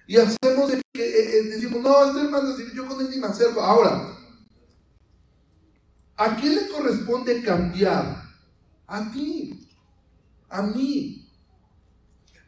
Y 0.07 0.17
hacemos 0.17 0.71
de 0.71 0.83
que 0.93 1.03
eh, 1.03 1.39
eh, 1.39 1.43
decimos, 1.45 1.83
no, 1.83 2.05
este 2.05 2.21
hermano, 2.21 2.57
yo 2.75 2.87
con 2.87 3.01
él 3.01 3.11
ni 3.11 3.19
me 3.19 3.27
acerco. 3.27 3.61
Ahora, 3.61 4.17
¿a 6.17 6.37
quién 6.37 6.55
le 6.55 6.69
corresponde 6.69 7.43
cambiar? 7.43 8.23
A 8.87 9.11
ti, 9.11 9.67
a 10.49 10.63
mí. 10.63 11.29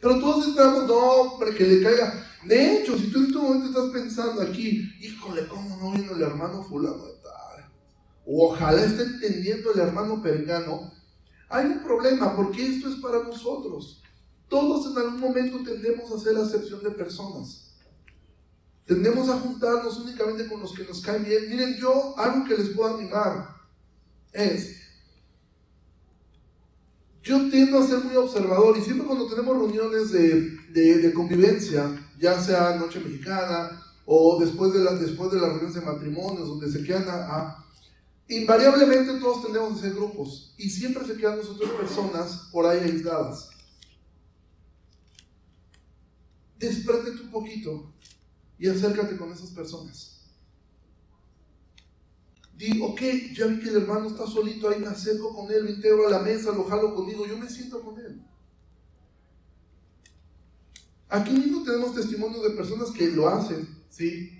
Pero 0.00 0.20
todos 0.20 0.48
esperamos, 0.48 0.86
no, 0.86 0.96
hombre, 0.96 1.54
que 1.54 1.64
le 1.64 1.82
caiga. 1.82 2.26
De 2.44 2.76
hecho, 2.76 2.96
si 2.96 3.10
tú 3.10 3.18
en 3.18 3.26
este 3.26 3.38
momento 3.38 3.68
estás 3.68 3.90
pensando 3.90 4.42
aquí, 4.42 4.92
híjole, 5.00 5.48
¿cómo 5.48 5.76
no 5.78 5.92
vino 5.92 6.12
el 6.12 6.22
hermano 6.22 6.62
fulano 6.62 7.04
de 7.06 7.14
tal? 7.14 7.72
Ojalá 8.26 8.84
esté 8.84 9.02
entendiendo 9.02 9.72
el 9.72 9.80
hermano 9.80 10.22
pergano. 10.22 10.92
Hay 11.48 11.66
un 11.66 11.82
problema, 11.82 12.36
porque 12.36 12.66
esto 12.66 12.88
es 12.88 12.96
para 12.96 13.22
nosotros. 13.24 14.02
Todos 14.48 14.90
en 14.90 14.98
algún 14.98 15.20
momento 15.20 15.62
tendemos 15.64 16.10
a 16.10 16.16
hacer 16.16 16.36
acepción 16.36 16.82
de 16.82 16.90
personas. 16.90 17.66
Tendemos 18.86 19.28
a 19.28 19.38
juntarnos 19.40 19.98
únicamente 19.98 20.46
con 20.46 20.60
los 20.60 20.72
que 20.72 20.84
nos 20.84 21.00
caen 21.00 21.24
bien. 21.24 21.50
Miren, 21.50 21.76
yo 21.76 22.16
algo 22.16 22.44
que 22.46 22.56
les 22.56 22.68
puedo 22.70 22.96
animar 22.96 23.56
es, 24.32 24.76
yo 27.22 27.50
tiendo 27.50 27.80
a 27.80 27.86
ser 27.86 27.98
muy 28.04 28.14
observador 28.14 28.78
y 28.78 28.82
siempre 28.82 29.04
cuando 29.04 29.26
tenemos 29.26 29.56
reuniones 29.56 30.12
de, 30.12 31.12
convivencia, 31.12 32.08
ya 32.20 32.40
sea 32.40 32.76
noche 32.76 33.00
mexicana 33.00 33.82
o 34.04 34.38
después 34.38 34.72
de, 34.72 34.84
las 34.84 35.00
después 35.00 35.32
de 35.32 35.40
las 35.40 35.48
reuniones 35.48 35.74
de 35.74 35.80
matrimonios, 35.80 36.46
donde 36.46 36.70
se 36.70 36.84
quedan 36.84 37.08
a, 37.08 37.64
invariablemente 38.28 39.18
todos 39.18 39.42
tendemos 39.42 39.76
a 39.76 39.80
ser 39.80 39.94
grupos 39.94 40.54
y 40.56 40.70
siempre 40.70 41.04
se 41.04 41.16
quedan 41.16 41.38
nosotros 41.38 41.70
personas 41.70 42.48
por 42.52 42.66
ahí 42.66 42.78
aisladas. 42.78 43.55
Despréndete 46.58 47.22
un 47.22 47.30
poquito 47.30 47.92
y 48.58 48.68
acércate 48.68 49.16
con 49.16 49.32
esas 49.32 49.50
personas. 49.50 50.16
Digo, 52.56 52.86
ok, 52.86 53.00
ya 53.34 53.46
vi 53.46 53.60
que 53.60 53.68
el 53.68 53.82
hermano 53.82 54.08
está 54.08 54.26
solito 54.26 54.68
ahí, 54.68 54.80
me 54.80 54.86
acerco 54.86 55.34
con 55.34 55.52
él, 55.52 55.64
me 55.64 55.72
integro 55.72 56.06
a 56.06 56.10
la 56.10 56.20
mesa, 56.20 56.52
lo 56.52 56.64
jalo 56.64 56.94
conmigo, 56.94 57.26
yo 57.26 57.36
me 57.36 57.50
siento 57.50 57.82
con 57.82 57.98
él. 58.00 58.22
Aquí 61.08 61.32
mismo 61.32 61.62
tenemos 61.62 61.94
testimonios 61.94 62.42
de 62.42 62.50
personas 62.50 62.90
que 62.90 63.08
lo 63.08 63.28
hacen, 63.28 63.68
¿sí? 63.90 64.38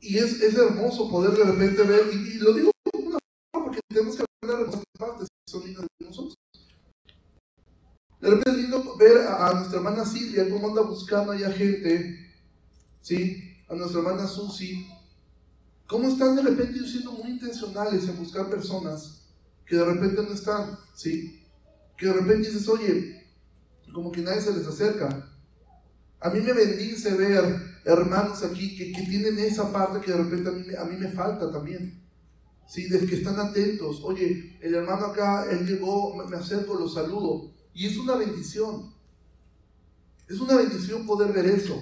Y 0.00 0.18
es, 0.18 0.40
es 0.40 0.54
hermoso 0.54 1.10
poder 1.10 1.32
de 1.32 1.44
repente 1.44 1.82
ver, 1.82 2.06
y, 2.12 2.34
lo 2.34 2.52
digo 2.52 2.70
porque 3.50 3.80
tenemos 3.88 4.16
que 4.16 4.22
aprender 4.22 4.68
a 4.68 4.98
partes 4.98 5.28
que 5.28 5.50
son 5.50 5.62
de 8.26 8.32
repente 8.32 8.50
es 8.50 8.56
lindo 8.56 8.96
ver 8.96 9.18
a, 9.18 9.52
nuestra 9.54 9.78
hermana 9.78 10.04
Silvia 10.04 10.50
cómo 10.50 10.66
anda 10.66 10.82
buscando 10.82 11.30
allá 11.30 11.52
gente, 11.52 12.34
¿sí? 13.00 13.56
A 13.68 13.74
nuestra 13.76 14.00
hermana 14.00 14.26
Susi, 14.26 14.88
¿Cómo 15.86 16.08
están 16.08 16.34
de 16.34 16.42
repente 16.42 16.80
siendo 16.84 17.12
muy 17.12 17.30
intencionales 17.30 18.08
en 18.08 18.18
buscar 18.18 18.50
personas 18.50 19.22
que 19.64 19.76
de 19.76 19.84
repente 19.84 20.20
no 20.20 20.32
están? 20.32 20.76
¿Sí? 20.96 21.46
Que 21.96 22.06
de 22.06 22.14
repente 22.14 22.48
dices, 22.48 22.68
oye, 22.68 23.24
como 23.94 24.10
que 24.10 24.20
nadie 24.20 24.40
se 24.40 24.52
les 24.52 24.66
acerca. 24.66 25.30
A 26.18 26.30
mí 26.30 26.40
me 26.40 26.52
bendice 26.52 27.14
ver 27.14 27.44
hermanos 27.84 28.42
aquí 28.42 28.76
que, 28.76 29.00
tienen 29.02 29.38
esa 29.38 29.72
parte 29.72 30.04
que 30.04 30.10
de 30.10 30.18
repente 30.18 30.48
a 30.48 30.52
mí, 30.52 30.64
a 30.76 30.84
mí 30.86 30.96
me 30.96 31.12
falta 31.12 31.52
también. 31.52 32.02
¿Sí? 32.66 32.88
De 32.88 33.06
que 33.06 33.14
están 33.14 33.38
atentos. 33.38 34.00
Oye, 34.02 34.58
el 34.60 34.74
hermano 34.74 35.06
acá, 35.06 35.46
él 35.48 35.64
llegó, 35.68 36.16
me 36.16 36.36
acerco, 36.36 36.74
lo 36.74 36.88
saludo. 36.88 37.55
Y 37.76 37.86
es 37.86 37.98
una 37.98 38.14
bendición. 38.14 38.90
Es 40.26 40.40
una 40.40 40.56
bendición 40.56 41.04
poder 41.04 41.30
ver 41.34 41.44
eso. 41.44 41.78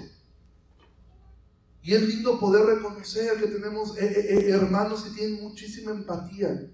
Y 1.81 1.93
es 1.93 2.01
lindo 2.01 2.37
poder 2.37 2.65
reconocer 2.65 3.39
que 3.39 3.47
tenemos 3.47 3.97
eh, 3.97 4.05
eh, 4.05 4.27
eh, 4.29 4.49
hermanos 4.49 5.03
que 5.03 5.11
tienen 5.11 5.41
muchísima 5.41 5.91
empatía. 5.91 6.69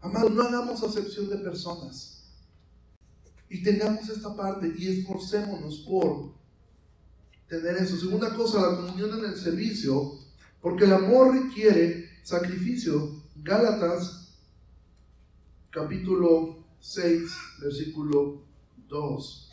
Amado, 0.00 0.30
no 0.30 0.42
hagamos 0.42 0.82
acepción 0.82 1.30
de 1.30 1.36
personas. 1.36 2.24
Y 3.48 3.62
tengamos 3.62 4.08
esta 4.08 4.34
parte 4.34 4.74
y 4.76 4.88
esforcémonos 4.88 5.84
por 5.88 6.34
tener 7.46 7.76
eso. 7.76 7.96
Segunda 7.98 8.34
cosa, 8.34 8.62
la 8.62 8.76
comunión 8.78 9.16
en 9.20 9.26
el 9.26 9.36
servicio, 9.36 10.18
porque 10.60 10.86
el 10.86 10.92
amor 10.92 11.32
requiere 11.32 12.08
sacrificio. 12.24 13.22
Gálatas 13.36 14.40
capítulo 15.70 16.61
6, 16.82 17.30
versículo 17.60 18.42
2. 18.88 19.50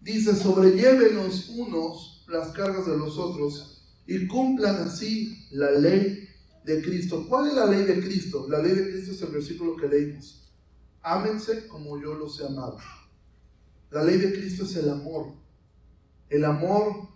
Dice, 0.00 0.34
sobrellévenos 0.34 1.50
unos 1.50 2.24
las 2.28 2.48
cargas 2.48 2.86
de 2.86 2.96
los 2.96 3.18
otros 3.18 3.84
y 4.06 4.26
cumplan 4.26 4.76
así 4.76 5.46
la 5.50 5.70
ley 5.72 6.26
de 6.64 6.82
Cristo. 6.82 7.26
¿Cuál 7.28 7.48
es 7.48 7.54
la 7.54 7.66
ley 7.66 7.84
de 7.84 8.00
Cristo? 8.00 8.46
La 8.48 8.62
ley 8.62 8.72
de 8.72 8.90
Cristo 8.90 9.12
es 9.12 9.22
el 9.22 9.28
versículo 9.28 9.76
que 9.76 9.86
leímos. 9.86 10.50
Ámense 11.02 11.68
como 11.68 12.00
yo 12.00 12.14
los 12.14 12.40
he 12.40 12.46
amado. 12.46 12.78
La 13.90 14.02
ley 14.02 14.16
de 14.16 14.32
Cristo 14.32 14.64
es 14.64 14.76
el 14.76 14.88
amor. 14.88 15.34
El 16.30 16.46
amor 16.46 17.08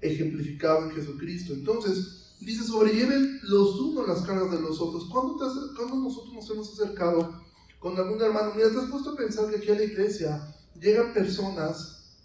ejemplificado 0.00 0.86
en 0.86 0.96
Jesucristo. 0.96 1.52
Entonces, 1.52 2.34
dice, 2.40 2.64
sobrelleven 2.64 3.38
los 3.42 3.78
unos 3.78 4.08
las 4.08 4.22
cargas 4.22 4.50
de 4.50 4.60
los 4.60 4.80
otros. 4.80 5.08
¿Cuándo, 5.08 5.36
nosotros 5.36 6.34
nos 6.34 6.50
hemos 6.50 6.72
acercado 6.72 7.47
con 7.78 7.96
algún 7.96 8.20
hermano? 8.20 8.52
Mira, 8.54 8.70
te 8.70 8.78
has 8.78 8.90
puesto 8.90 9.10
a 9.10 9.16
pensar 9.16 9.50
que 9.50 9.56
aquí 9.56 9.70
a 9.70 9.74
la 9.74 9.84
iglesia 9.84 10.54
llegan 10.74 11.12
personas 11.12 12.16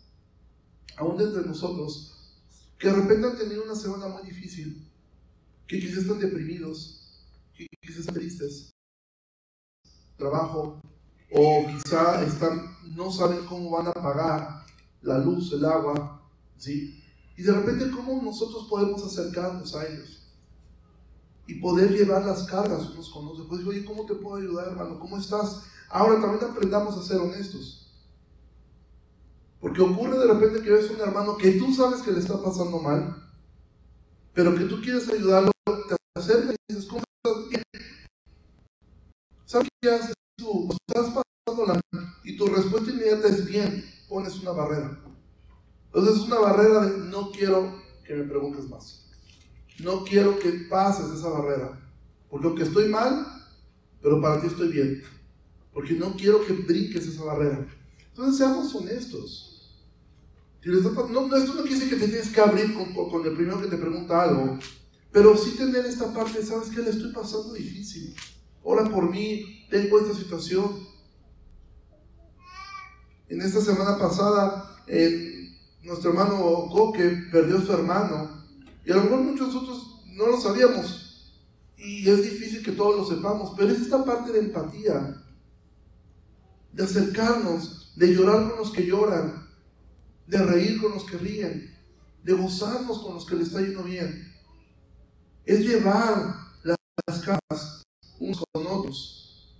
aún 0.98 1.20
entre 1.22 1.44
nosotros, 1.44 2.14
que 2.78 2.88
de 2.88 2.96
repente 2.96 3.28
han 3.28 3.38
tenido 3.38 3.64
una 3.64 3.76
semana 3.76 4.08
muy 4.08 4.24
difícil, 4.24 4.88
que 5.68 5.80
quizás 5.80 6.00
están 6.00 6.20
deprimidos, 6.20 7.24
que 7.56 7.68
quizás 7.82 8.00
están 8.00 8.16
tristes, 8.16 8.72
trabajo, 10.18 10.82
o 11.32 11.66
quizá 11.68 12.24
están, 12.24 12.76
no 12.96 13.12
saben 13.12 13.46
cómo 13.46 13.72
van 13.72 13.88
a 13.88 13.94
pagar 13.94 14.66
la 15.02 15.18
luz, 15.18 15.52
el 15.54 15.66
agua, 15.66 16.22
¿sí? 16.58 17.04
Y 17.36 17.42
de 17.42 17.52
repente, 17.52 17.90
¿cómo 17.90 18.22
nosotros 18.22 18.68
podemos 18.70 19.04
acercarnos 19.04 19.76
a 19.76 19.88
ellos? 19.88 20.23
Y 21.46 21.56
poder 21.56 21.92
llevar 21.92 22.26
las 22.26 22.44
cargas 22.44 22.90
unos 22.90 23.10
con 23.10 23.28
otros. 23.28 23.48
Pues, 23.48 23.66
oye, 23.66 23.84
¿cómo 23.84 24.06
te 24.06 24.16
puedo 24.16 24.38
ayudar, 24.38 24.68
hermano? 24.68 25.00
¿Cómo 25.00 25.18
estás? 25.18 25.64
Ahora 25.90 26.22
también 26.22 26.50
aprendamos 26.50 26.98
a 26.98 27.04
ser 27.04 27.20
honestos. 27.20 27.92
Porque 29.60 29.82
ocurre 29.82 30.18
de 30.18 30.34
repente 30.34 30.62
que 30.62 30.72
ves 30.72 30.90
un 30.90 31.02
hermano 31.02 31.38
que 31.38 31.52
tú 31.54 31.74
sabes 31.74 32.02
que 32.02 32.12
le 32.12 32.20
está 32.20 32.42
pasando 32.42 32.80
mal, 32.80 33.32
pero 34.34 34.56
que 34.56 34.66
tú 34.66 34.82
quieres 34.82 35.08
ayudarlo, 35.10 35.52
te 35.88 35.96
acercas 36.20 36.56
y 36.68 36.74
dices, 36.74 36.90
¿cómo 36.90 37.04
estás? 37.24 37.64
¿Sabes 39.46 39.70
qué 39.82 39.90
haces? 39.90 40.14
tú 40.36 40.70
estás 40.88 41.14
pasando 41.46 41.74
la 41.74 41.82
y 42.24 42.38
tu 42.38 42.48
respuesta 42.48 42.92
inmediata 42.92 43.28
es 43.28 43.46
bien, 43.46 43.86
pones 44.10 44.40
una 44.40 44.52
barrera. 44.52 45.00
Entonces 45.88 46.16
es 46.16 46.22
una 46.24 46.40
barrera 46.40 46.86
de 46.86 46.98
no 46.98 47.32
quiero 47.32 47.82
que 48.06 48.16
me 48.16 48.24
preguntes 48.24 48.70
más. 48.70 49.03
No 49.80 50.04
quiero 50.04 50.40
que 50.40 50.52
pases 50.70 51.12
esa 51.12 51.30
barrera. 51.30 51.80
Porque 52.30 52.48
aunque 52.48 52.64
estoy 52.64 52.90
mal, 52.90 53.26
pero 54.02 54.22
para 54.22 54.42
ti 54.42 54.48
estoy 54.48 54.70
bien. 54.70 55.04
Porque 55.74 55.94
no 55.94 56.16
quiero 56.16 56.46
que 56.46 56.54
brinques 56.54 57.08
esa 57.08 57.24
barrera. 57.24 57.66
Entonces 58.10 58.38
seamos 58.38 58.74
honestos. 58.76 59.54
No, 60.66 61.36
esto 61.36 61.56
no 61.56 61.64
quiere 61.64 61.76
decir 61.76 61.90
que 61.90 61.98
te 61.98 62.08
tienes 62.08 62.30
que 62.30 62.40
abrir 62.40 62.74
con, 62.74 63.26
el 63.26 63.34
primero 63.34 63.62
que 63.62 63.68
te 63.68 63.76
pregunta 63.76 64.22
algo, 64.22 64.58
pero 65.12 65.36
sí 65.36 65.58
tener 65.58 65.86
esta 65.86 66.14
parte, 66.14 66.42
¿sabes 66.42 66.70
qué? 66.70 66.82
Le 66.82 66.90
estoy 66.90 67.12
pasando 67.12 67.54
difícil. 67.54 68.16
Ora 68.64 68.86
por 68.86 69.10
mí, 69.10 69.68
tengo 69.70 70.00
esta 70.00 70.14
situación. 70.14 70.88
En 73.28 73.42
esta 73.42 73.60
semana 73.60 73.98
pasada, 73.98 74.78
nuestro 75.84 76.12
hermano 76.12 76.70
Coque 76.72 77.10
perdió 77.30 77.58
a 77.58 77.62
su 77.62 77.74
hermano, 77.74 78.33
y 78.86 78.92
a 78.92 78.96
lo 78.96 79.04
mejor 79.04 79.22
muchos 79.22 79.56
otros 79.56 80.04
no 80.08 80.28
lo 80.28 80.40
sabíamos, 80.40 81.04
y 81.78 82.10
es 82.10 82.24
difícil 82.24 82.64
que 82.64 82.72
todos 82.72 82.96
lo 82.96 83.16
sepamos, 83.16 83.54
pero 83.58 83.72
es 83.72 83.82
esta 83.82 84.04
parte 84.06 84.32
de 84.32 84.40
empatía, 84.40 85.22
de 86.72 86.84
acercarnos, 86.84 87.94
de 87.96 88.14
llorar 88.14 88.50
con 88.50 88.60
los 88.60 88.72
que 88.72 88.86
lloran, 88.86 89.50
de 90.28 90.38
reír 90.38 90.82
con 90.82 90.94
los 90.94 91.04
que 91.04 91.18
ríen, 91.18 91.76
de 92.24 92.34
gozarnos 92.34 93.00
con 93.00 93.16
los 93.16 93.26
que 93.26 93.36
le 93.36 93.44
está 93.44 93.60
yendo 93.60 93.84
bien. 93.84 94.34
Es 95.46 95.60
llevar 95.60 96.36
las 96.64 97.20
casas 97.20 97.84
unos 98.20 98.44
con 98.52 98.66
otros. 98.66 99.54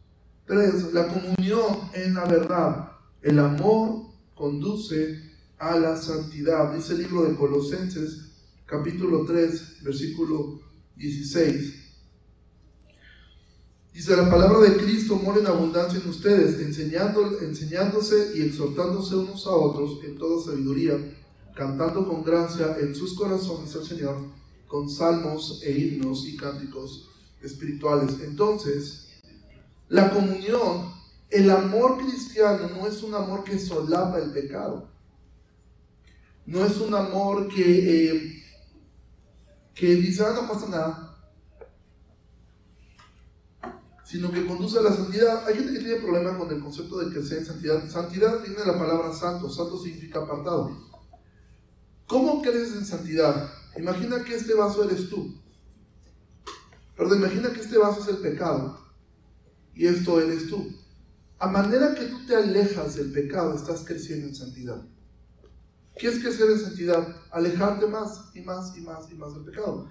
Tres, 0.46 0.94
la 0.94 1.08
comunión 1.08 1.90
en 1.94 2.14
la 2.14 2.26
verdad. 2.26 2.92
El 3.22 3.40
amor 3.40 4.14
conduce 4.34 5.32
a 5.58 5.78
la 5.78 5.98
santidad. 5.98 6.74
Dice 6.74 6.94
el 6.94 7.00
libro 7.00 7.24
de 7.24 7.36
Colosenses, 7.36 8.33
capítulo 8.66 9.26
3, 9.26 9.84
versículo 9.84 10.60
16. 10.96 11.84
Dice, 13.94 14.18
la 14.18 14.30
palabra 14.30 14.60
de 14.60 14.78
Cristo 14.78 15.18
mora 15.18 15.40
en 15.40 15.48
abundancia 15.48 16.00
en 16.00 16.10
ustedes, 16.10 16.60
enseñando, 16.60 17.40
enseñándose 17.42 18.32
y 18.36 18.42
exhortándose 18.42 19.16
unos 19.16 19.46
a 19.46 19.52
otros 19.52 20.00
en 20.04 20.18
toda 20.18 20.44
sabiduría, 20.44 20.98
cantando 21.56 22.08
con 22.08 22.24
gracia 22.24 22.78
en 22.80 22.96
sus 22.96 23.14
corazones 23.16 23.76
al 23.76 23.86
Señor, 23.86 24.18
con 24.68 24.90
salmos 24.90 25.62
e 25.64 25.72
himnos 25.72 26.28
y 26.28 26.36
cánticos 26.36 27.10
espirituales. 27.44 28.20
Entonces, 28.24 29.10
la 29.90 30.10
comunión, 30.10 30.92
el 31.30 31.52
amor 31.52 32.00
cristiano 32.00 32.70
no 32.70 32.88
es 32.88 33.04
un 33.04 33.14
amor 33.14 33.44
que 33.44 33.60
solapa 33.60 34.18
el 34.18 34.32
pecado. 34.32 34.90
No 36.48 36.66
es 36.66 36.78
un 36.78 36.96
amor 36.96 37.48
que, 37.48 38.10
eh, 38.10 38.43
que 39.74 39.96
dice, 39.96 40.24
ah, 40.26 40.34
no 40.34 40.48
pasa 40.48 40.68
nada 40.70 41.14
sino 44.14 44.32
que 44.32 44.46
conduce 44.46 44.78
a 44.78 44.84
la 44.84 44.94
santidad. 44.94 45.44
Hay 45.48 45.56
gente 45.56 45.74
que 45.74 45.80
tiene 45.80 45.96
problema 45.96 46.38
con 46.38 46.48
el 46.52 46.62
concepto 46.62 47.00
de 47.00 47.24
sea 47.24 47.40
en 47.40 47.46
santidad. 47.48 47.90
Santidad 47.90 48.42
viene 48.44 48.60
de 48.60 48.68
la 48.68 48.78
palabra 48.78 49.12
santo, 49.12 49.50
santo 49.50 49.76
significa 49.82 50.20
apartado. 50.20 50.70
¿Cómo 52.06 52.44
crees 52.44 52.74
en 52.74 52.86
santidad? 52.86 53.52
Imagina 53.76 54.24
que 54.24 54.36
este 54.36 54.54
vaso 54.54 54.84
eres 54.84 55.10
tú. 55.10 55.34
Perdón, 56.96 57.20
imagina 57.20 57.52
que 57.54 57.62
este 57.62 57.76
vaso 57.80 58.02
es 58.02 58.08
el 58.10 58.18
pecado 58.18 58.78
y 59.74 59.88
esto 59.88 60.22
eres 60.22 60.48
tú. 60.48 60.72
A 61.40 61.48
manera 61.48 61.96
que 61.96 62.06
tú 62.06 62.24
te 62.28 62.36
alejas 62.36 62.96
del 62.96 63.12
pecado, 63.12 63.56
estás 63.56 63.84
creciendo 63.84 64.28
en 64.28 64.36
santidad. 64.36 64.86
¿Qué 65.98 66.08
es 66.08 66.20
crecer 66.20 66.50
en 66.50 66.60
santidad? 66.60 67.08
Alejarte 67.32 67.88
más 67.88 68.32
y 68.34 68.42
más 68.42 68.76
y 68.76 68.82
más 68.82 69.12
y 69.12 69.16
más 69.16 69.34
del 69.34 69.46
pecado. 69.46 69.90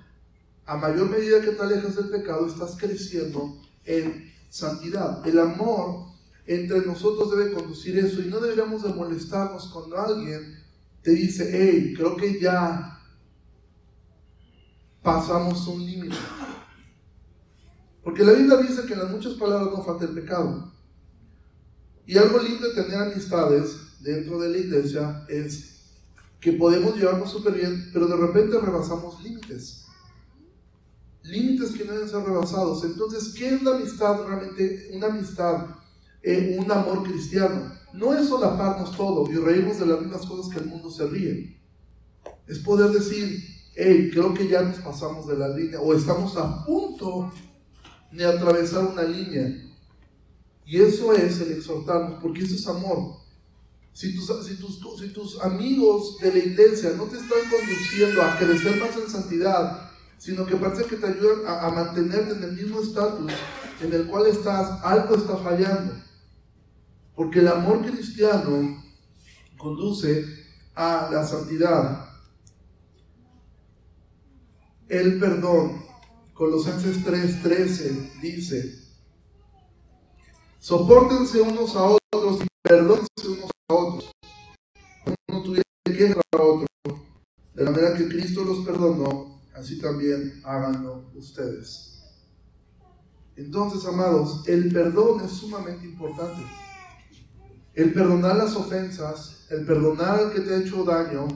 A 0.66 0.76
mayor 0.76 1.08
medida 1.08 1.40
que 1.40 1.52
te 1.52 1.62
alejas 1.62 1.96
del 1.96 2.10
pecado, 2.10 2.46
estás 2.46 2.76
creciendo 2.76 3.60
en 3.84 4.32
santidad. 4.48 5.26
El 5.26 5.38
amor 5.38 6.12
entre 6.46 6.84
nosotros 6.84 7.30
debe 7.36 7.52
conducir 7.52 7.98
eso 7.98 8.20
y 8.20 8.26
no 8.26 8.40
deberíamos 8.40 8.82
de 8.82 8.92
molestarnos 8.92 9.68
cuando 9.68 9.98
alguien 9.98 10.58
te 11.02 11.12
dice, 11.12 11.48
hey, 11.52 11.94
creo 11.96 12.16
que 12.16 12.40
ya 12.40 13.00
pasamos 15.02 15.66
un 15.66 15.84
límite. 15.84 16.16
Porque 18.02 18.24
la 18.24 18.32
Biblia 18.32 18.56
dice 18.56 18.84
que 18.86 18.94
en 18.94 19.00
las 19.00 19.10
muchas 19.10 19.34
palabras 19.34 19.68
no 19.72 19.84
falta 19.84 20.04
el 20.04 20.14
pecado. 20.14 20.72
Y 22.06 22.18
algo 22.18 22.40
lindo 22.40 22.68
de 22.68 22.82
tener 22.82 22.98
amistades 22.98 23.76
dentro 24.00 24.40
de 24.40 24.48
la 24.48 24.58
iglesia 24.58 25.24
es 25.28 25.71
que 26.42 26.52
podemos 26.52 26.96
llevarnos 26.96 27.30
súper 27.30 27.54
bien, 27.54 27.88
pero 27.94 28.06
de 28.06 28.16
repente 28.16 28.60
rebasamos 28.60 29.22
límites 29.22 29.82
límites 31.24 31.72
que 31.72 31.84
no 31.84 31.92
deben 31.92 32.08
ser 32.08 32.24
rebasados. 32.24 32.84
Entonces, 32.84 33.34
¿qué 33.34 33.54
es 33.54 33.62
la 33.62 33.76
amistad 33.76 34.24
realmente? 34.26 34.90
Una 34.92 35.06
amistad, 35.06 35.66
eh, 36.22 36.56
un 36.58 36.70
amor 36.70 37.02
cristiano. 37.04 37.72
No 37.92 38.14
es 38.14 38.28
solaparnos 38.28 38.96
todo 38.96 39.30
y 39.30 39.36
reírnos 39.36 39.78
de 39.78 39.86
las 39.86 40.00
mismas 40.00 40.26
cosas 40.26 40.52
que 40.52 40.60
el 40.60 40.66
mundo 40.66 40.90
se 40.90 41.06
ríe. 41.06 41.60
Es 42.46 42.58
poder 42.58 42.90
decir, 42.90 43.38
hey, 43.74 44.10
creo 44.12 44.34
que 44.34 44.48
ya 44.48 44.62
nos 44.62 44.78
pasamos 44.78 45.26
de 45.26 45.36
la 45.36 45.48
línea 45.48 45.80
o 45.80 45.94
estamos 45.94 46.36
a 46.36 46.64
punto 46.64 47.30
de 48.10 48.24
atravesar 48.24 48.84
una 48.84 49.02
línea. 49.02 49.68
Y 50.64 50.80
eso 50.80 51.12
es 51.12 51.40
el 51.40 51.52
exhortarnos, 51.52 52.20
porque 52.22 52.42
eso 52.42 52.54
es 52.54 52.66
amor. 52.66 53.21
Si 53.92 54.14
tus, 54.14 54.46
si, 54.46 54.56
tus, 54.56 54.80
si 54.98 55.08
tus 55.08 55.40
amigos 55.40 56.18
de 56.18 56.32
la 56.32 56.38
iglesia 56.38 56.94
no 56.96 57.04
te 57.04 57.18
están 57.18 57.40
conduciendo 57.50 58.22
a 58.22 58.38
crecer 58.38 58.80
más 58.80 58.96
en 58.96 59.10
santidad, 59.10 59.90
sino 60.16 60.46
que 60.46 60.56
parece 60.56 60.84
que 60.84 60.96
te 60.96 61.06
ayudan 61.06 61.46
a, 61.46 61.68
mantenerte 61.68 62.34
en 62.34 62.44
el 62.44 62.52
mismo 62.52 62.80
estatus 62.80 63.32
en 63.80 63.92
el 63.92 64.06
cual 64.06 64.26
estás, 64.26 64.80
algo 64.84 65.16
está 65.16 65.36
fallando. 65.36 65.94
Porque 67.14 67.40
el 67.40 67.48
amor 67.48 67.84
cristiano 67.84 68.82
conduce 69.58 70.24
a 70.74 71.08
la 71.12 71.26
santidad. 71.26 72.08
El 74.88 75.18
perdón, 75.18 75.84
Colosenses 76.32 77.04
3:13 77.04 78.20
dice, 78.20 78.78
soportense 80.58 81.40
unos 81.40 81.74
a 81.76 81.96
otros 82.12 82.42
y 82.42 82.46
perdónense 82.62 83.11
de 87.62 87.70
la 87.70 87.70
manera 87.70 87.96
que 87.96 88.08
Cristo 88.08 88.42
los 88.44 88.64
perdonó 88.66 89.40
así 89.54 89.78
también 89.78 90.40
háganlo 90.44 91.04
ustedes. 91.14 92.02
Entonces, 93.36 93.84
amados, 93.86 94.46
el 94.48 94.72
perdón 94.72 95.24
es 95.24 95.30
sumamente 95.30 95.86
importante. 95.86 96.42
El 97.74 97.92
perdonar 97.92 98.36
las 98.36 98.56
ofensas, 98.56 99.46
el 99.50 99.64
perdonar 99.64 100.18
al 100.18 100.32
que 100.32 100.40
te 100.40 100.54
ha 100.54 100.58
hecho 100.58 100.84
daño, 100.84 101.28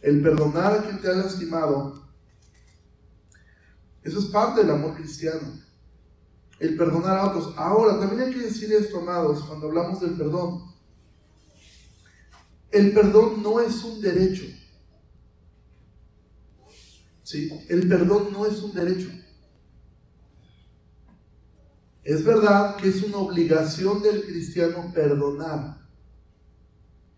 el 0.00 0.22
perdonar 0.22 0.72
a 0.72 0.82
quien 0.82 1.00
te 1.00 1.08
ha 1.08 1.14
lastimado, 1.14 2.06
eso 4.04 4.20
es 4.20 4.26
parte 4.26 4.60
del 4.60 4.70
amor 4.70 4.94
cristiano. 4.94 5.60
El 6.60 6.76
perdonar 6.76 7.18
a 7.18 7.26
otros. 7.26 7.54
Ahora, 7.56 7.98
también 7.98 8.22
hay 8.22 8.32
que 8.32 8.44
decir 8.44 8.72
esto, 8.72 9.00
amados, 9.00 9.42
cuando 9.42 9.66
hablamos 9.66 10.00
del 10.00 10.12
perdón. 10.12 10.62
El 12.70 12.92
perdón 12.92 13.42
no 13.42 13.60
es 13.60 13.82
un 13.82 14.00
derecho. 14.00 14.44
¿Sí? 17.26 17.50
El 17.68 17.88
perdón 17.88 18.28
no 18.32 18.46
es 18.46 18.62
un 18.62 18.72
derecho. 18.72 19.10
Es 22.04 22.24
verdad 22.24 22.76
que 22.76 22.88
es 22.88 23.02
una 23.02 23.18
obligación 23.18 24.00
del 24.00 24.24
cristiano 24.24 24.92
perdonar, 24.94 25.78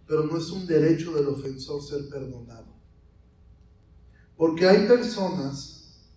pero 0.06 0.24
no 0.24 0.38
es 0.38 0.48
un 0.50 0.66
derecho 0.66 1.12
del 1.12 1.28
ofensor 1.28 1.82
ser 1.82 2.08
perdonado. 2.08 2.74
Porque 4.34 4.66
hay 4.66 4.86
personas 4.86 6.08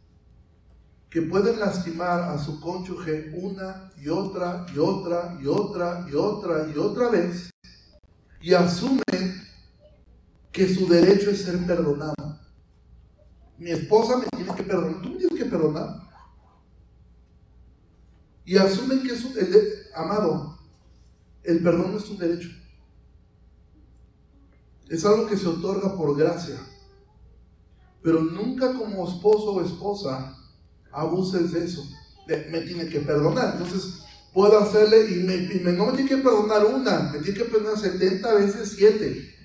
que 1.09 1.23
pueden 1.23 1.59
lastimar 1.59 2.21
a 2.21 2.37
su 2.41 2.61
cónyuge 2.61 3.33
una 3.35 3.91
y 3.97 4.07
otra 4.07 4.65
y 4.73 4.79
otra 4.79 5.37
y 5.41 5.47
otra 5.47 6.07
y 6.09 6.15
otra 6.15 6.71
y 6.73 6.77
otra 6.77 7.09
vez 7.09 7.49
y 8.39 8.53
asumen 8.53 9.43
que 10.53 10.73
su 10.73 10.87
derecho 10.87 11.31
es 11.31 11.41
ser 11.41 11.57
perdonado 11.65 12.30
mi 13.61 13.69
esposa 13.69 14.17
me 14.17 14.25
tiene 14.35 14.55
que 14.55 14.63
perdonar, 14.63 15.01
tú 15.03 15.09
me 15.09 15.17
tienes 15.17 15.37
que 15.37 15.45
perdonar. 15.45 16.09
Y 18.43 18.57
asumen 18.57 19.03
que 19.03 19.13
es 19.13 19.23
un, 19.23 19.35
amado, 19.93 20.57
el 21.43 21.61
perdón 21.61 21.91
no 21.91 21.99
es 21.99 22.09
un 22.09 22.17
derecho. 22.17 22.49
Es 24.89 25.05
algo 25.05 25.27
que 25.27 25.37
se 25.37 25.47
otorga 25.47 25.95
por 25.95 26.17
gracia. 26.17 26.57
Pero 28.01 28.23
nunca 28.23 28.73
como 28.73 29.07
esposo 29.07 29.51
o 29.53 29.63
esposa 29.63 30.35
abuses 30.91 31.51
de 31.51 31.63
eso. 31.63 31.87
me 32.27 32.61
tiene 32.61 32.89
que 32.89 33.01
perdonar. 33.01 33.53
Entonces, 33.53 34.05
puedo 34.33 34.57
hacerle 34.57 35.11
y, 35.11 35.23
me, 35.23 35.71
no 35.73 35.85
me 35.85 35.91
tiene 35.93 36.09
que 36.09 36.17
perdonar 36.17 36.65
una, 36.65 37.11
me 37.11 37.19
tiene 37.19 37.37
que 37.37 37.45
perdonar 37.45 37.77
70 37.77 38.33
veces 38.33 38.73
7. 38.75 39.35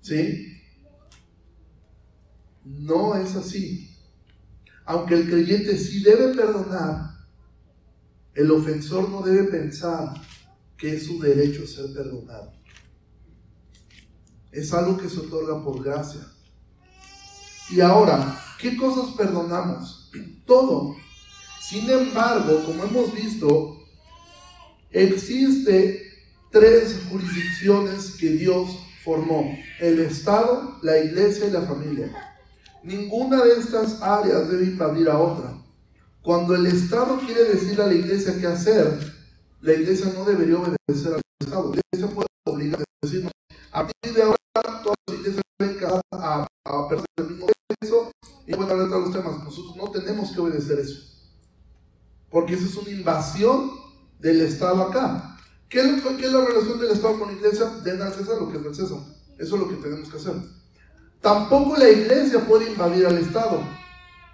¿Sí? 0.00 0.55
No 2.66 3.14
es 3.14 3.36
así. 3.36 3.96
Aunque 4.84 5.14
el 5.14 5.30
creyente 5.30 5.78
sí 5.78 6.02
debe 6.02 6.34
perdonar, 6.34 7.16
el 8.34 8.50
ofensor 8.50 9.08
no 9.08 9.22
debe 9.22 9.44
pensar 9.44 10.14
que 10.76 10.96
es 10.96 11.06
su 11.06 11.20
derecho 11.20 11.66
ser 11.66 11.92
perdonado. 11.92 12.52
Es 14.50 14.72
algo 14.72 14.96
que 14.96 15.08
se 15.08 15.20
otorga 15.20 15.62
por 15.62 15.82
gracia. 15.82 16.26
Y 17.70 17.80
ahora, 17.80 18.36
¿qué 18.60 18.76
cosas 18.76 19.14
perdonamos? 19.16 20.10
Todo. 20.44 20.96
Sin 21.60 21.88
embargo, 21.88 22.64
como 22.64 22.84
hemos 22.84 23.14
visto, 23.14 23.78
existe 24.90 26.02
tres 26.50 27.00
jurisdicciones 27.10 28.12
que 28.12 28.30
Dios 28.30 28.70
formó. 29.04 29.56
El 29.80 30.00
Estado, 30.00 30.78
la 30.82 30.98
iglesia 30.98 31.46
y 31.46 31.50
la 31.50 31.62
familia. 31.62 32.35
Ninguna 32.86 33.42
de 33.42 33.58
estas 33.58 34.00
áreas 34.00 34.48
debe 34.48 34.66
invadir 34.66 35.08
a 35.08 35.18
otra. 35.18 35.58
Cuando 36.22 36.54
el 36.54 36.66
Estado 36.66 37.18
quiere 37.18 37.42
decirle 37.42 37.82
a 37.82 37.88
la 37.88 37.94
iglesia 37.94 38.38
qué 38.38 38.46
hacer, 38.46 38.86
la 39.60 39.72
iglesia 39.72 40.12
no 40.14 40.24
debería 40.24 40.56
obedecer 40.56 41.14
al 41.14 41.20
Estado. 41.40 41.74
La 41.74 41.80
iglesia 41.80 42.14
puede 42.14 42.28
obligar 42.44 42.80
a 42.82 42.84
decirnos, 43.02 43.32
a 43.72 43.80
partir 43.80 44.14
de 44.14 44.22
ahora 44.22 44.36
todas 44.84 44.96
las 45.08 45.18
iglesias 45.18 45.42
deben 45.58 45.78
a, 46.12 46.46
a 46.64 46.88
personas 46.88 47.16
del 47.16 47.30
mismo 47.30 47.46
sexo 47.80 48.12
y 48.46 48.54
pueden 48.54 48.70
hablar 48.70 48.88
de 48.88 49.00
los 49.00 49.12
temas. 49.12 49.42
Nosotros 49.42 49.76
no 49.76 49.90
tenemos 49.90 50.30
que 50.30 50.40
obedecer 50.40 50.78
eso. 50.78 51.00
Porque 52.30 52.54
eso 52.54 52.66
es 52.66 52.76
una 52.76 52.90
invasión 52.90 53.72
del 54.20 54.42
Estado 54.42 54.80
acá. 54.82 55.36
¿Qué 55.68 55.80
es, 55.80 56.04
la 56.04 56.44
relación 56.44 56.78
del 56.78 56.92
Estado 56.92 57.18
con 57.18 57.32
la 57.32 57.34
iglesia? 57.34 57.66
Den 57.82 58.00
al 58.00 58.14
César 58.14 58.36
lo 58.40 58.48
que 58.48 58.58
es 58.58 58.62
del 58.62 58.76
César. 58.76 58.98
Eso 59.38 59.56
es 59.56 59.60
lo 59.60 59.68
que 59.68 59.74
tenemos 59.74 60.08
que 60.08 60.18
hacer. 60.18 60.34
Tampoco 61.26 61.76
la 61.76 61.90
iglesia 61.90 62.38
puede 62.38 62.70
invadir 62.70 63.04
al 63.04 63.18
Estado. 63.18 63.60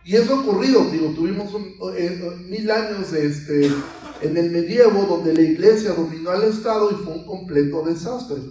Y 0.05 0.15
eso 0.15 0.35
ha 0.35 0.41
ocurrido, 0.41 0.85
digo, 0.91 1.09
tuvimos 1.15 1.51
eh, 1.97 2.37
mil 2.51 2.71
años 2.71 3.11
este, 3.15 3.73
en 4.21 4.37
el 4.37 4.51
medievo 4.51 5.07
donde 5.07 5.33
la 5.33 5.41
iglesia 5.41 5.95
dominó 5.95 6.33
al 6.33 6.43
Estado 6.43 6.91
y 6.91 7.03
fue 7.03 7.15
un 7.15 7.25
completo 7.25 7.83
desastre. 7.83 8.43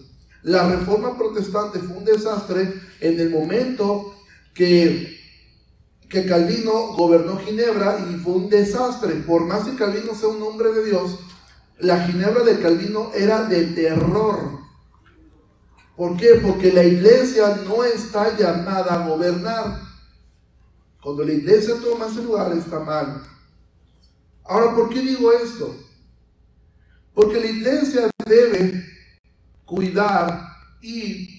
La 0.42 0.68
reforma 0.68 1.16
protestante 1.20 1.78
fue 1.78 1.98
un 1.98 2.04
desastre 2.04 2.74
en 3.00 3.20
el 3.20 3.30
momento 3.30 4.12
que, 4.56 5.20
que 6.10 6.26
Calvino 6.26 6.96
gobernó 6.96 7.38
Ginebra 7.38 8.04
y 8.10 8.16
fue 8.16 8.34
un 8.34 8.50
desastre. 8.50 9.14
Por 9.18 9.46
más 9.46 9.66
que 9.66 9.76
Calvino 9.76 10.16
sea 10.16 10.30
un 10.30 10.42
hombre 10.42 10.72
de 10.72 10.86
Dios, 10.86 11.20
la 11.78 12.08
Ginebra 12.08 12.44
de 12.44 12.60
Calvino 12.60 13.12
era 13.14 13.44
de 13.44 13.66
terror. 13.66 14.61
¿Por 15.96 16.18
qué? 16.18 16.40
Porque 16.42 16.72
la 16.72 16.84
iglesia 16.84 17.58
no 17.68 17.84
está 17.84 18.38
llamada 18.38 18.94
a 18.94 19.08
gobernar. 19.08 19.80
Cuando 21.02 21.24
la 21.24 21.34
iglesia 21.34 21.76
toma 21.82 22.08
ese 22.08 22.24
lugar 22.24 22.52
está 22.54 22.80
mal. 22.80 23.24
Ahora, 24.44 24.76
¿por 24.76 24.90
qué 24.90 25.02
digo 25.02 25.32
esto? 25.32 25.76
Porque 27.14 27.40
la 27.40 27.48
iglesia 27.48 28.10
debe 28.26 28.86
cuidar 29.66 30.48
y 30.82 31.30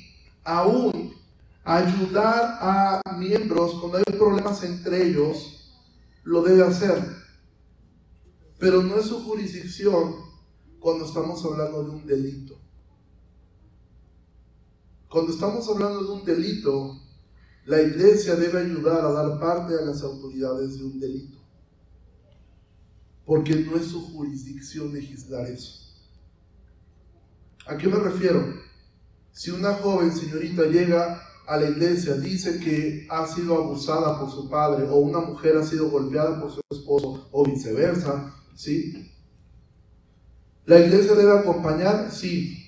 aún 0.44 1.14
ayudar 1.64 2.58
a 2.60 3.00
miembros 3.16 3.74
cuando 3.80 3.98
hay 3.98 4.04
problemas 4.18 4.62
entre 4.64 5.08
ellos, 5.08 5.80
lo 6.24 6.42
debe 6.42 6.64
hacer. 6.64 7.04
Pero 8.58 8.82
no 8.82 8.96
es 8.96 9.06
su 9.06 9.22
jurisdicción 9.24 10.14
cuando 10.78 11.04
estamos 11.04 11.44
hablando 11.44 11.84
de 11.84 11.90
un 11.90 12.06
delito. 12.06 12.62
Cuando 15.12 15.31
estamos 15.31 15.68
hablando 15.68 16.05
de 16.05 16.11
un 16.11 16.25
delito, 16.25 16.98
la 17.66 17.83
iglesia 17.83 18.35
debe 18.35 18.61
ayudar 18.61 19.05
a 19.05 19.12
dar 19.12 19.38
parte 19.38 19.75
a 19.75 19.85
las 19.85 20.03
autoridades 20.03 20.79
de 20.79 20.85
un 20.87 20.98
delito. 20.98 21.37
Porque 23.27 23.57
no 23.57 23.77
es 23.77 23.88
su 23.88 24.01
jurisdicción 24.01 24.90
legislar 24.90 25.46
eso. 25.48 25.83
¿A 27.66 27.77
qué 27.77 27.88
me 27.88 27.96
refiero? 27.96 28.42
Si 29.33 29.51
una 29.51 29.75
joven 29.75 30.12
señorita 30.12 30.62
llega 30.62 31.22
a 31.46 31.59
la 31.59 31.68
iglesia, 31.68 32.14
dice 32.14 32.59
que 32.59 33.07
ha 33.11 33.27
sido 33.27 33.59
abusada 33.59 34.18
por 34.18 34.31
su 34.31 34.48
padre, 34.48 34.88
o 34.88 34.96
una 34.96 35.20
mujer 35.20 35.59
ha 35.59 35.62
sido 35.62 35.90
golpeada 35.90 36.40
por 36.40 36.51
su 36.51 36.62
esposo, 36.70 37.29
o 37.31 37.44
viceversa, 37.44 38.35
¿sí? 38.55 39.12
¿La 40.64 40.79
iglesia 40.79 41.12
debe 41.12 41.38
acompañar? 41.38 42.11
Sí. 42.11 42.62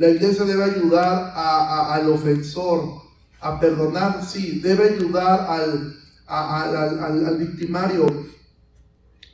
La 0.00 0.08
iglesia 0.08 0.46
debe 0.46 0.64
ayudar 0.64 1.34
al 1.36 2.08
ofensor 2.08 3.02
a 3.38 3.60
perdonar, 3.60 4.24
sí. 4.24 4.58
Debe 4.60 4.94
ayudar 4.94 5.46
al, 5.46 5.94
al, 6.26 7.36
victimario 7.36 8.06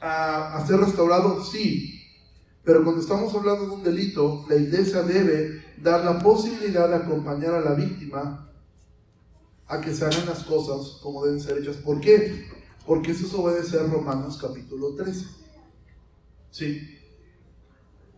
a, 0.01 0.65
ser 0.67 0.81
restaurado, 0.81 1.45
sí. 1.45 2.03
Pero 2.65 2.83
cuando 2.83 3.01
estamos 3.01 3.33
hablando 3.33 3.67
de 3.67 3.73
un 3.75 3.85
delito, 3.85 4.45
la 4.49 4.57
iglesia 4.57 5.03
debe 5.03 5.65
dar 5.81 6.05
la 6.05 6.19
posibilidad 6.19 6.89
de 6.89 6.97
acompañar 6.97 7.55
a 7.55 7.61
la 7.61 7.75
víctima 7.75 8.51
a 9.69 9.81
que 9.81 9.95
se 9.95 10.05
hagan 10.05 10.27
las 10.27 10.43
cosas 10.43 10.99
como 11.01 11.25
deben 11.27 11.41
ser 11.41 11.59
hechas. 11.59 11.77
¿Por 11.77 12.01
qué? 12.01 12.49
Porque 12.85 13.13
eso 13.13 13.29
es 13.29 13.35
obedecer 13.35 13.89
Romanos 13.89 14.37
capítulo 14.43 14.97
13. 14.97 15.27
Sí. 16.51 16.99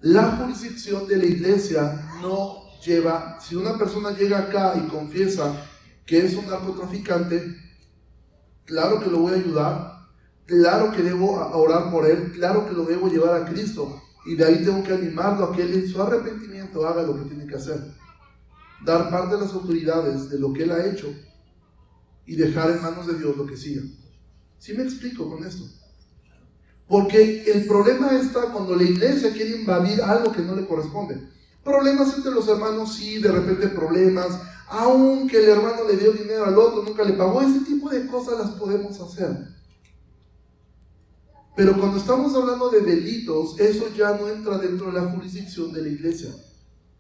La 0.01 0.37
jurisdicción 0.37 1.07
de 1.07 1.17
la 1.19 1.27
iglesia 1.27 2.08
no 2.21 2.69
lleva, 2.85 3.39
si 3.41 3.57
una 3.57 3.77
persona 3.77 4.11
llega 4.13 4.39
acá 4.39 4.75
y 4.77 4.89
confiesa 4.89 5.67
que 6.07 6.25
es 6.25 6.35
un 6.35 6.47
narcotraficante, 6.47 7.57
claro 8.65 9.01
que 9.01 9.11
lo 9.11 9.19
voy 9.19 9.33
a 9.35 9.37
ayudar, 9.37 10.09
claro 10.47 10.91
que 10.93 11.03
debo 11.03 11.33
orar 11.33 11.91
por 11.91 12.07
él, 12.07 12.33
claro 12.33 12.67
que 12.67 12.75
lo 12.75 12.85
debo 12.85 13.09
llevar 13.09 13.43
a 13.43 13.45
Cristo. 13.45 14.03
Y 14.25 14.35
de 14.35 14.45
ahí 14.45 14.65
tengo 14.65 14.83
que 14.83 14.93
animarlo 14.93 15.45
a 15.47 15.57
que 15.57 15.63
él 15.63 15.75
en 15.75 15.89
su 15.89 16.01
arrepentimiento 16.03 16.87
haga 16.87 17.03
lo 17.03 17.15
que 17.15 17.29
tiene 17.29 17.47
que 17.47 17.57
hacer. 17.57 17.79
Dar 18.85 19.11
parte 19.11 19.37
de 19.37 19.43
las 19.43 19.53
autoridades 19.53 20.31
de 20.31 20.39
lo 20.39 20.53
que 20.53 20.65
él 20.65 20.73
ha 20.73 20.87
hecho 20.87 21.09
y 22.27 22.37
dejar 22.37 22.71
en 22.71 22.83
manos 22.83 23.07
de 23.07 23.19
Dios 23.19 23.37
lo 23.37 23.47
que 23.47 23.57
siga. 23.57 23.83
¿Sí 24.59 24.75
me 24.75 24.83
explico 24.83 25.29
con 25.31 25.45
esto? 25.47 25.65
Porque 26.87 27.43
el 27.51 27.67
problema 27.67 28.13
está 28.13 28.53
cuando 28.53 28.75
la 28.75 28.83
iglesia 28.83 29.33
quiere 29.33 29.61
invadir 29.61 30.03
algo 30.03 30.33
que 30.33 30.43
no 30.43 30.55
le 30.55 30.67
corresponde. 30.67 31.29
Problemas 31.65 32.17
entre 32.17 32.33
los 32.33 32.49
hermanos, 32.49 32.95
sí, 32.95 33.19
de 33.19 33.31
repente 33.31 33.69
problemas, 33.69 34.41
aunque 34.69 35.39
el 35.39 35.49
hermano 35.49 35.85
le 35.87 35.97
dio 35.97 36.13
dinero 36.13 36.47
al 36.47 36.59
otro, 36.59 36.83
nunca 36.83 37.05
le 37.05 37.15
pagó, 37.15 37.41
ese 37.41 37.61
tipo 37.61 37.89
de 37.91 38.07
cosas 38.07 38.39
las 38.39 38.51
podemos 38.53 39.01
hacer. 39.01 39.37
Pero 41.57 41.77
cuando 41.79 41.99
estamos 41.99 42.35
hablando 42.35 42.71
de 42.71 42.81
delitos, 42.81 43.59
eso 43.59 43.89
ya 43.97 44.17
no 44.17 44.29
entra 44.29 44.59
dentro 44.59 44.87
de 44.87 45.01
la 45.01 45.11
jurisdicción 45.11 45.73
de 45.73 45.83
la 45.83 45.89
iglesia. 45.89 46.31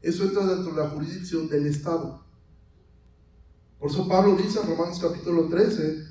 Eso 0.03 0.25
entra 0.25 0.45
dentro 0.45 0.75
de 0.75 0.83
la 0.83 0.89
jurisdicción 0.91 1.49
del 1.49 1.67
Estado. 1.67 2.25
Por 3.79 3.91
eso 3.91 4.09
Pablo 4.09 4.35
dice 4.35 4.61
en 4.61 4.67
Romanos 4.67 4.99
capítulo 5.01 5.49
13 5.49 6.05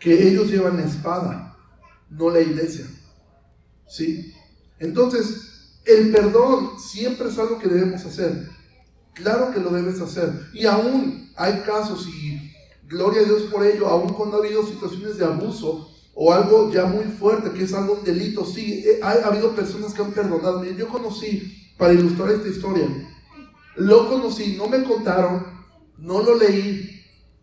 que 0.00 0.28
ellos 0.28 0.50
llevan 0.50 0.78
la 0.78 0.86
espada 0.86 1.52
no 2.12 2.30
la 2.30 2.40
iglesia. 2.40 2.86
¿Sí? 3.86 4.32
Entonces, 4.78 5.51
el 5.84 6.12
perdón 6.12 6.78
siempre 6.78 7.28
es 7.28 7.38
algo 7.38 7.58
que 7.58 7.68
debemos 7.68 8.04
hacer. 8.04 8.48
Claro 9.14 9.52
que 9.52 9.60
lo 9.60 9.70
debes 9.70 10.00
hacer. 10.00 10.48
Y 10.52 10.66
aún 10.66 11.30
hay 11.36 11.60
casos, 11.60 12.06
y 12.08 12.52
gloria 12.88 13.22
a 13.22 13.24
Dios 13.24 13.42
por 13.42 13.64
ello, 13.64 13.88
aún 13.88 14.12
cuando 14.12 14.36
ha 14.36 14.40
habido 14.44 14.66
situaciones 14.66 15.16
de 15.18 15.24
abuso 15.24 15.88
o 16.14 16.32
algo 16.32 16.70
ya 16.70 16.84
muy 16.84 17.04
fuerte, 17.04 17.50
que 17.50 17.64
es 17.64 17.72
algo 17.72 17.94
un 17.94 18.04
delito, 18.04 18.44
sí, 18.44 18.84
eh, 18.86 19.00
ha, 19.02 19.12
habido 19.12 19.54
personas 19.54 19.94
que 19.94 20.02
han 20.02 20.12
perdonado. 20.12 20.64
Yo 20.64 20.88
conocí, 20.88 21.72
para 21.78 21.94
ilustrar 21.94 22.30
esta 22.30 22.48
historia, 22.48 22.86
lo 23.76 24.08
conocí, 24.08 24.56
no 24.56 24.68
me 24.68 24.82
contaron, 24.84 25.46
no 25.98 26.22
lo 26.22 26.36
leí, 26.36 27.02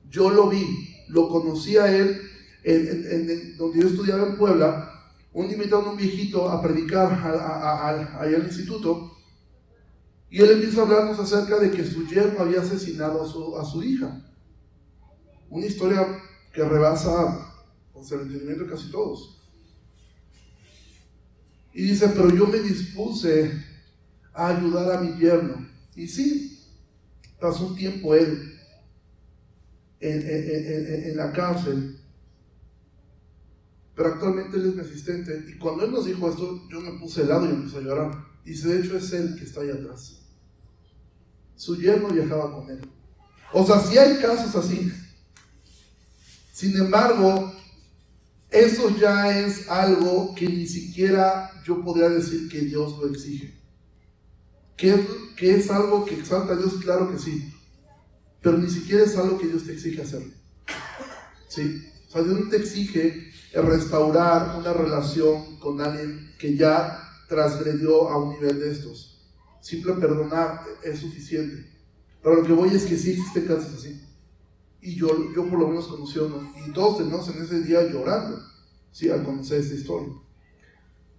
yo 0.10 0.30
lo 0.30 0.50
vi, 0.50 0.66
lo 1.08 1.30
conocí 1.30 1.78
a 1.78 1.96
él 1.96 2.22
en, 2.64 3.58
donde 3.58 3.82
yo 3.82 3.88
estudiaba 3.88 4.28
en 4.28 4.38
Puebla, 4.38 4.89
un 5.32 5.50
invitado 5.50 5.88
a 5.88 5.92
un 5.92 5.98
viejito 5.98 6.50
a 6.50 6.62
predicar 6.62 7.12
ahí 8.20 8.34
al 8.34 8.46
instituto, 8.46 9.16
y 10.30 10.42
él 10.42 10.52
empieza 10.52 10.82
a 10.82 10.84
hablarnos 10.84 11.20
acerca 11.20 11.58
de 11.58 11.72
que 11.72 11.86
su 11.86 12.08
yerno 12.08 12.42
había 12.42 12.62
asesinado 12.62 13.24
a 13.24 13.28
su, 13.28 13.58
a 13.58 13.66
su 13.66 13.84
hija. 13.84 14.22
Una 15.50 15.66
historia 15.66 16.06
que 16.54 16.64
rebasa 16.64 17.54
pues, 17.94 18.12
el 18.12 18.22
entendimiento 18.22 18.66
de 18.66 18.70
casi 18.70 18.92
todos. 18.92 19.42
Y 21.74 21.84
dice, 21.84 22.10
pero 22.10 22.30
yo 22.30 22.46
me 22.48 22.60
dispuse 22.60 23.52
a 24.34 24.50
ayudar 24.50 24.98
a 24.98 25.02
mi 25.02 25.20
yerno. 25.20 25.68
Y 25.96 26.08
sí, 26.08 26.64
pasó 27.40 27.68
un 27.68 27.76
tiempo 27.76 28.14
él 28.14 28.56
en 30.00 31.18
la 31.18 31.32
cárcel 31.32 31.99
pero 34.00 34.14
actualmente 34.14 34.56
él 34.56 34.68
es 34.68 34.76
mi 34.76 34.82
asistente. 34.82 35.46
Y 35.50 35.58
cuando 35.58 35.84
él 35.84 35.92
nos 35.92 36.06
dijo 36.06 36.30
esto, 36.30 36.66
yo 36.70 36.80
me 36.80 36.98
puse 36.98 37.24
helado 37.24 37.46
y 37.46 37.50
empecé 37.50 37.80
a 37.80 37.82
llorar. 37.82 38.12
Y 38.46 38.54
de 38.54 38.80
hecho 38.80 38.96
es 38.96 39.12
él 39.12 39.36
que 39.38 39.44
está 39.44 39.60
ahí 39.60 39.72
atrás. 39.72 40.22
Su 41.58 41.76
yerno 41.76 42.08
viajaba 42.08 42.50
con 42.50 42.70
él. 42.70 42.80
O 43.52 43.66
sea, 43.66 43.78
sí 43.82 43.98
hay 43.98 44.16
casos 44.22 44.56
así. 44.56 44.90
Sin 46.54 46.78
embargo, 46.78 47.54
eso 48.50 48.90
ya 48.98 49.38
es 49.38 49.68
algo 49.68 50.34
que 50.34 50.48
ni 50.48 50.66
siquiera 50.66 51.52
yo 51.66 51.84
podría 51.84 52.08
decir 52.08 52.48
que 52.48 52.62
Dios 52.62 52.98
lo 53.00 53.10
exige. 53.10 53.54
¿Que, 54.78 55.06
que 55.36 55.56
es 55.56 55.70
algo 55.70 56.06
que 56.06 56.16
exalta 56.16 56.54
a 56.54 56.56
Dios? 56.56 56.76
Claro 56.76 57.12
que 57.12 57.20
sí. 57.20 57.54
Pero 58.42 58.60
ni 58.60 58.70
siquiera 58.70 59.04
es 59.04 59.18
algo 59.18 59.38
que 59.38 59.48
Dios 59.48 59.66
te 59.66 59.74
exige 59.74 60.04
hacer. 60.04 60.24
¿Sí? 61.50 61.86
O 62.08 62.12
sea, 62.14 62.24
Dios 62.24 62.40
no 62.40 62.50
te 62.50 62.56
exige 62.56 63.29
restaurar 63.54 64.58
una 64.58 64.74
relación 64.74 65.58
con 65.60 65.82
alguien 65.82 66.34
que 66.38 66.56
ya 66.56 67.00
transgredió 67.28 68.10
a 68.10 68.18
un 68.18 68.34
nivel 68.34 68.60
de 68.60 68.72
estos. 68.72 69.28
Simple 69.62 69.94
perdonar 69.94 70.62
es 70.84 71.00
suficiente. 71.00 71.68
Pero 72.22 72.36
lo 72.36 72.44
que 72.44 72.54
voy 72.54 72.70
es 72.70 72.86
que 72.86 72.98
sí 72.98 73.12
existen 73.12 73.46
casos 73.46 73.74
así. 73.76 74.02
Y 74.82 74.96
yo, 74.96 75.10
yo 75.34 75.50
por 75.50 75.60
lo 75.60 75.68
menos 75.68 75.88
conocí 75.88 76.20
uno. 76.20 76.54
Y 76.66 76.72
todos 76.72 76.98
tenemos 76.98 77.28
en 77.30 77.44
ese 77.44 77.62
día 77.62 77.90
llorando, 77.90 78.40
¿sí? 78.92 79.10
al 79.10 79.24
conocer 79.24 79.62
esta 79.62 79.76
historia. 79.76 80.14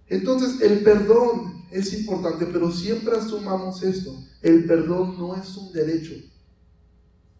Entonces, 0.07 0.61
el 0.61 0.83
perdón 0.83 1.65
es 1.71 1.93
importante, 1.93 2.45
pero 2.47 2.71
siempre 2.71 3.15
asumamos 3.15 3.81
esto. 3.83 4.13
El 4.41 4.65
perdón 4.65 5.17
no 5.17 5.35
es 5.35 5.55
un 5.55 5.71
derecho. 5.71 6.13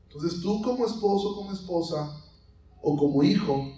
Entonces, 0.08 0.42
tú 0.42 0.62
como 0.62 0.86
esposo, 0.86 1.36
como 1.36 1.52
esposa, 1.52 2.22
o 2.82 2.98
como 2.98 3.24
hijo, 3.24 3.74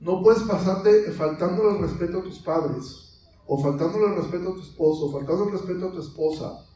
no 0.00 0.22
puedes 0.22 0.42
pasarte 0.44 1.12
faltándole 1.12 1.76
el 1.76 1.82
respeto 1.82 2.18
a 2.18 2.22
tus 2.22 2.38
padres, 2.38 3.20
o 3.46 3.62
faltándole 3.62 4.06
el 4.06 4.16
respeto 4.16 4.50
a 4.50 4.54
tu 4.54 4.62
esposo, 4.62 5.06
o 5.06 5.12
faltando 5.12 5.44
el 5.44 5.52
respeto 5.52 5.88
a 5.88 5.92
tu 5.92 6.00
esposa, 6.00 6.66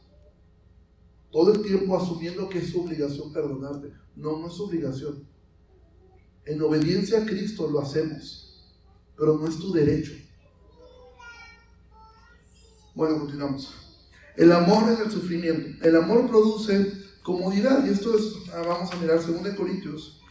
todo 1.31 1.51
el 1.51 1.61
tiempo 1.61 1.97
asumiendo 1.97 2.47
que 2.47 2.59
es 2.59 2.69
su 2.69 2.81
obligación 2.81 3.33
perdonarte. 3.33 3.91
No, 4.15 4.37
no 4.37 4.47
es 4.47 4.53
su 4.53 4.65
obligación. 4.65 5.27
En 6.45 6.61
obediencia 6.61 7.23
a 7.23 7.25
Cristo 7.25 7.67
lo 7.67 7.81
hacemos, 7.81 8.77
pero 9.17 9.37
no 9.37 9.47
es 9.47 9.57
tu 9.57 9.73
derecho. 9.73 10.13
Bueno, 12.93 13.19
continuamos. 13.19 13.73
El 14.37 14.51
amor 14.51 14.89
en 14.93 15.01
el 15.01 15.11
sufrimiento. 15.11 15.85
El 15.85 15.95
amor 15.95 16.29
produce 16.29 16.93
comodidad. 17.23 17.85
Y 17.85 17.89
esto 17.89 18.17
es, 18.17 18.35
ah, 18.53 18.61
vamos 18.65 18.91
a 18.93 18.95
mirar 18.97 19.19
2 19.25 19.55
Corintios 19.55 20.21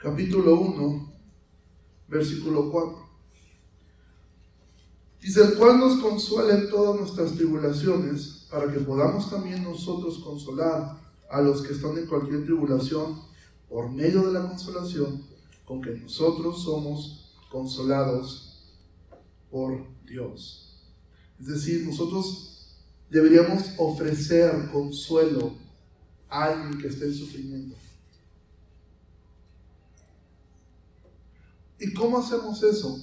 capítulo 0.00 0.58
1, 0.58 1.12
versículo 2.08 2.70
4. 2.70 3.10
Dice, 5.20 5.42
el 5.42 5.54
cual 5.58 5.78
nos 5.78 6.00
consuela 6.00 6.54
en 6.54 6.70
todas 6.70 6.98
nuestras 6.98 7.34
tribulaciones, 7.34 8.46
para 8.50 8.72
que 8.72 8.80
podamos 8.80 9.30
también 9.30 9.62
nosotros 9.62 10.18
consolar 10.20 10.98
a 11.30 11.40
los 11.42 11.60
que 11.60 11.74
están 11.74 11.98
en 11.98 12.06
cualquier 12.06 12.44
tribulación, 12.44 13.20
por 13.68 13.90
medio 13.90 14.22
de 14.22 14.32
la 14.32 14.48
consolación 14.48 15.22
con 15.66 15.82
que 15.82 15.90
nosotros 15.90 16.64
somos 16.64 17.36
consolados 17.50 18.64
por 19.50 19.86
Dios. 20.06 20.82
Es 21.38 21.46
decir, 21.46 21.86
nosotros 21.86 22.74
deberíamos 23.10 23.74
ofrecer 23.76 24.70
consuelo 24.72 25.52
a 26.28 26.44
alguien 26.46 26.80
que 26.80 26.88
esté 26.88 27.04
en 27.04 27.14
sufrimiento. 27.14 27.76
¿Y 31.80 31.94
cómo 31.94 32.18
hacemos 32.18 32.62
eso? 32.62 33.02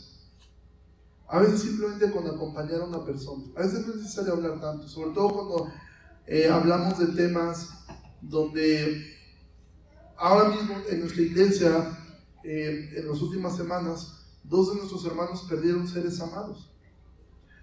A 1.28 1.40
veces 1.40 1.62
simplemente 1.62 2.12
con 2.12 2.28
acompañar 2.28 2.82
a 2.82 2.86
una 2.86 3.04
persona. 3.04 3.44
A 3.56 3.63
veces 3.63 3.86
no 3.86 3.94
es 3.94 4.02
necesario 4.02 4.34
hablar 4.34 4.62
tanto, 4.62 4.88
sobre 4.88 5.12
todo 5.12 5.34
cuando 5.34 5.72
eh, 6.28 6.48
hablamos 6.48 7.00
de 7.00 7.08
temas 7.08 7.70
donde 8.22 9.16
ahora 10.16 10.50
mismo 10.50 10.76
en 10.90 11.00
nuestra 11.00 11.22
iglesia, 11.22 11.98
eh, 12.44 12.94
en 12.98 13.08
las 13.08 13.22
últimas 13.22 13.58
semanas, 13.58 14.26
dos 14.44 14.70
de 14.70 14.76
nuestros 14.76 15.06
hermanos 15.06 15.46
perdieron 15.50 15.88
seres 15.88 16.22
amados. 16.22 16.72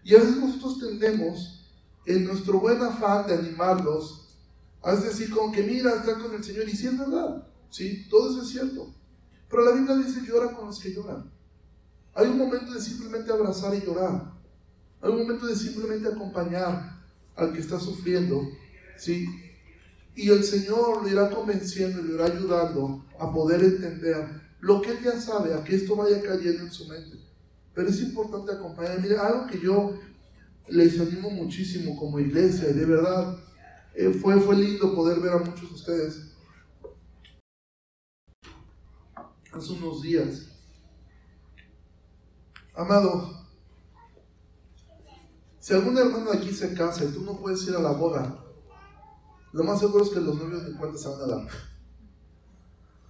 Y 0.02 0.14
a 0.14 0.18
veces 0.18 0.36
nosotros 0.36 0.80
tendemos, 0.80 1.70
en 2.06 2.26
nuestro 2.26 2.60
buen 2.60 2.82
afán 2.82 3.26
de 3.26 3.34
animarlos, 3.34 4.36
a 4.82 4.94
decir 4.96 5.30
como 5.30 5.50
que 5.50 5.62
mira, 5.62 5.94
está 5.94 6.18
con 6.18 6.34
el 6.34 6.44
Señor, 6.44 6.68
y 6.68 6.76
si 6.76 6.88
es 6.88 6.98
verdad, 6.98 7.48
¿sí? 7.70 8.06
Todo 8.10 8.30
eso 8.30 8.42
es 8.42 8.48
cierto. 8.48 8.92
Pero 9.54 9.66
la 9.66 9.76
Biblia 9.76 9.94
dice 9.94 10.20
llora 10.26 10.50
con 10.52 10.66
los 10.66 10.80
que 10.80 10.92
lloran. 10.92 11.30
Hay 12.12 12.26
un 12.26 12.38
momento 12.38 12.72
de 12.72 12.80
simplemente 12.80 13.30
abrazar 13.30 13.72
y 13.72 13.86
llorar. 13.86 14.32
Hay 15.00 15.12
un 15.12 15.18
momento 15.18 15.46
de 15.46 15.54
simplemente 15.54 16.08
acompañar 16.08 17.00
al 17.36 17.52
que 17.52 17.60
está 17.60 17.78
sufriendo. 17.78 18.42
¿sí? 18.96 19.28
Y 20.16 20.28
el 20.28 20.42
Señor 20.42 21.04
le 21.04 21.12
irá 21.12 21.30
convenciendo 21.30 22.00
y 22.00 22.02
le 22.02 22.14
irá 22.14 22.24
ayudando 22.24 23.04
a 23.16 23.32
poder 23.32 23.62
entender 23.62 24.26
lo 24.58 24.82
que 24.82 24.90
él 24.90 24.98
ya 25.04 25.20
sabe, 25.20 25.54
a 25.54 25.62
que 25.62 25.76
esto 25.76 25.94
vaya 25.94 26.20
cayendo 26.20 26.64
en 26.64 26.72
su 26.72 26.88
mente. 26.88 27.16
Pero 27.74 27.88
es 27.88 28.00
importante 28.00 28.50
acompañar. 28.50 29.00
Mire, 29.00 29.18
algo 29.18 29.46
que 29.46 29.60
yo 29.60 29.96
les 30.66 30.98
animo 30.98 31.30
muchísimo 31.30 31.96
como 31.96 32.18
iglesia, 32.18 32.70
y 32.70 32.72
de 32.72 32.86
verdad 32.86 33.38
eh, 33.94 34.18
fue, 34.20 34.40
fue 34.40 34.56
lindo 34.56 34.96
poder 34.96 35.20
ver 35.20 35.34
a 35.34 35.38
muchos 35.38 35.68
de 35.68 35.74
ustedes 35.76 36.23
hace 39.58 39.72
unos 39.72 40.02
días. 40.02 40.46
Amado, 42.74 43.44
si 45.60 45.72
algún 45.72 45.96
hermano 45.96 46.30
de 46.30 46.38
aquí 46.38 46.52
se 46.52 46.74
casa 46.74 47.04
y 47.04 47.12
tú 47.12 47.22
no 47.22 47.38
puedes 47.38 47.66
ir 47.68 47.74
a 47.74 47.80
la 47.80 47.92
boda, 47.92 48.44
lo 49.52 49.64
más 49.64 49.80
seguro 49.80 50.04
es 50.04 50.10
que 50.10 50.20
los 50.20 50.36
novios 50.36 50.68
ni 50.68 50.74
cuenta 50.74 50.98
se 50.98 51.08
van 51.08 51.20
a 51.20 51.26
dar. 51.26 51.48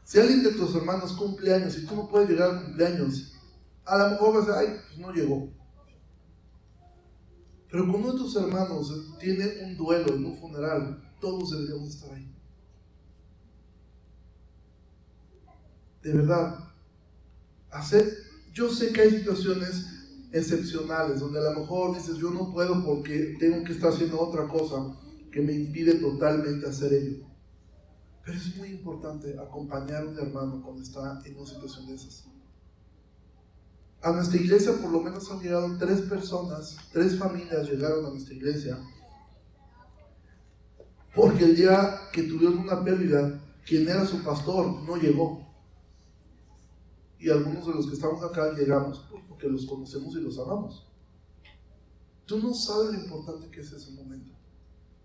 Si 0.04 0.20
alguien 0.20 0.42
de 0.42 0.52
tus 0.52 0.74
hermanos 0.74 1.14
cumple 1.14 1.54
años 1.54 1.78
y 1.78 1.86
tú 1.86 1.96
no 1.96 2.08
puedes 2.08 2.28
llegar 2.28 2.50
al 2.50 2.64
cumpleaños, 2.64 3.32
a 3.86 3.96
lo 3.96 4.10
mejor 4.10 4.34
vas 4.34 4.48
a 4.48 4.60
decir, 4.60 4.74
ay, 4.74 4.80
pues 4.86 4.98
no 4.98 5.12
llegó. 5.12 5.48
Pero 7.70 7.84
cuando 7.84 7.98
uno 7.98 8.12
de 8.12 8.18
tus 8.18 8.36
hermanos 8.36 9.18
tiene 9.18 9.64
un 9.64 9.76
duelo 9.76 10.14
en 10.14 10.26
un 10.26 10.36
funeral, 10.36 11.12
todos 11.20 11.50
deberíamos 11.50 11.88
estar 11.88 12.12
ahí. 12.12 12.33
De 16.04 16.12
verdad, 16.12 16.58
hacer, 17.70 18.06
yo 18.52 18.70
sé 18.70 18.92
que 18.92 19.00
hay 19.00 19.10
situaciones 19.10 19.86
excepcionales 20.32 21.18
donde 21.18 21.38
a 21.38 21.50
lo 21.50 21.60
mejor 21.60 21.96
dices, 21.96 22.16
yo 22.18 22.30
no 22.30 22.52
puedo 22.52 22.84
porque 22.84 23.36
tengo 23.40 23.64
que 23.64 23.72
estar 23.72 23.90
haciendo 23.90 24.20
otra 24.20 24.46
cosa 24.46 24.94
que 25.32 25.40
me 25.40 25.54
impide 25.54 25.94
totalmente 25.94 26.68
hacer 26.68 26.92
ello. 26.92 27.26
Pero 28.22 28.36
es 28.36 28.56
muy 28.56 28.68
importante 28.68 29.34
acompañar 29.38 30.02
a 30.02 30.06
un 30.06 30.18
hermano 30.18 30.62
cuando 30.62 30.82
está 30.82 31.22
en 31.24 31.36
una 31.36 31.46
situación 31.46 31.86
de 31.86 31.94
esas. 31.94 32.24
A 34.02 34.12
nuestra 34.12 34.38
iglesia 34.38 34.74
por 34.74 34.90
lo 34.90 35.00
menos 35.00 35.30
han 35.30 35.40
llegado 35.40 35.78
tres 35.78 36.02
personas, 36.02 36.76
tres 36.92 37.18
familias 37.18 37.68
llegaron 37.68 38.04
a 38.04 38.10
nuestra 38.10 38.34
iglesia, 38.34 38.78
porque 41.14 41.44
el 41.44 41.56
día 41.56 42.00
que 42.12 42.24
tuvieron 42.24 42.58
una 42.58 42.84
pérdida, 42.84 43.40
quien 43.64 43.88
era 43.88 44.04
su 44.04 44.22
pastor 44.22 44.82
no 44.82 44.96
llegó 44.96 45.43
y 47.24 47.30
algunos 47.30 47.66
de 47.66 47.72
los 47.72 47.86
que 47.86 47.94
estamos 47.94 48.22
acá 48.22 48.52
llegamos 48.52 49.02
porque 49.26 49.48
los 49.48 49.64
conocemos 49.64 50.14
y 50.14 50.20
los 50.20 50.38
amamos. 50.38 50.86
Tú 52.26 52.38
no 52.38 52.52
sabes 52.52 52.92
lo 52.92 53.02
importante 53.02 53.50
que 53.50 53.62
es 53.62 53.72
ese 53.72 53.92
momento. 53.92 54.30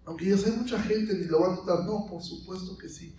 Aunque 0.03 0.26
ya 0.26 0.38
sé 0.38 0.51
mucha 0.51 0.82
gente 0.84 1.13
ni 1.13 1.26
lo 1.26 1.39
va 1.39 1.53
a 1.53 1.55
notar, 1.55 1.86
no, 1.86 2.05
por 2.07 2.22
supuesto 2.22 2.78
que 2.78 2.89
sí. 2.89 3.15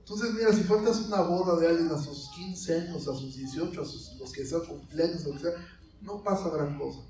Entonces, 0.00 0.34
mira, 0.34 0.52
si 0.52 0.64
faltas 0.64 1.06
una 1.06 1.20
boda 1.20 1.60
de 1.60 1.68
alguien 1.68 1.92
a 1.92 1.98
sus 2.02 2.28
15 2.30 2.80
años, 2.80 3.06
a 3.06 3.14
sus 3.14 3.36
18, 3.36 3.80
a 3.80 3.84
sus, 3.84 4.16
los 4.18 4.32
que 4.32 4.44
sean 4.44 4.62
cumpleaños, 4.66 5.22
sea, 5.22 5.52
no 6.00 6.24
pasa 6.24 6.50
gran 6.50 6.76
cosa. 6.76 7.02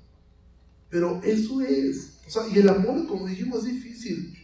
Pero 0.91 1.21
eso 1.23 1.59
es, 1.61 2.19
o 2.27 2.29
sea, 2.29 2.47
y 2.49 2.59
el 2.59 2.69
amor, 2.69 3.07
como 3.07 3.25
dijimos, 3.25 3.65
es 3.65 3.73
difícil. 3.73 4.37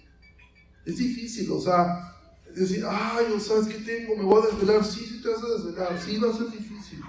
Es 0.84 0.98
difícil, 0.98 1.52
o 1.52 1.62
sea, 1.62 2.18
decir, 2.60 2.84
ay, 2.88 3.40
¿sabes 3.40 3.68
qué 3.68 3.80
tengo? 3.80 4.16
Me 4.16 4.24
voy 4.24 4.44
a 4.44 4.48
desvelar. 4.48 4.84
Sí, 4.84 5.06
sí 5.06 5.22
te 5.22 5.30
vas 5.30 5.44
a 5.44 5.50
desvelar. 5.50 6.00
Sí, 6.00 6.18
va 6.18 6.30
a 6.30 6.38
ser 6.38 6.52
difícil. 6.52 7.02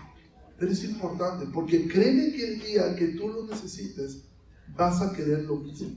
Pero 0.59 0.73
es 0.73 0.85
importante, 0.85 1.47
porque 1.53 1.89
créeme 1.89 2.33
que 2.33 2.53
el 2.53 2.61
día 2.61 2.95
que 2.95 3.09
tú 3.09 3.29
lo 3.29 3.47
necesites, 3.47 4.23
vas 4.77 5.03
a 5.03 5.13
querer 5.13 5.45
lo 5.45 5.57
mismo. 5.57 5.91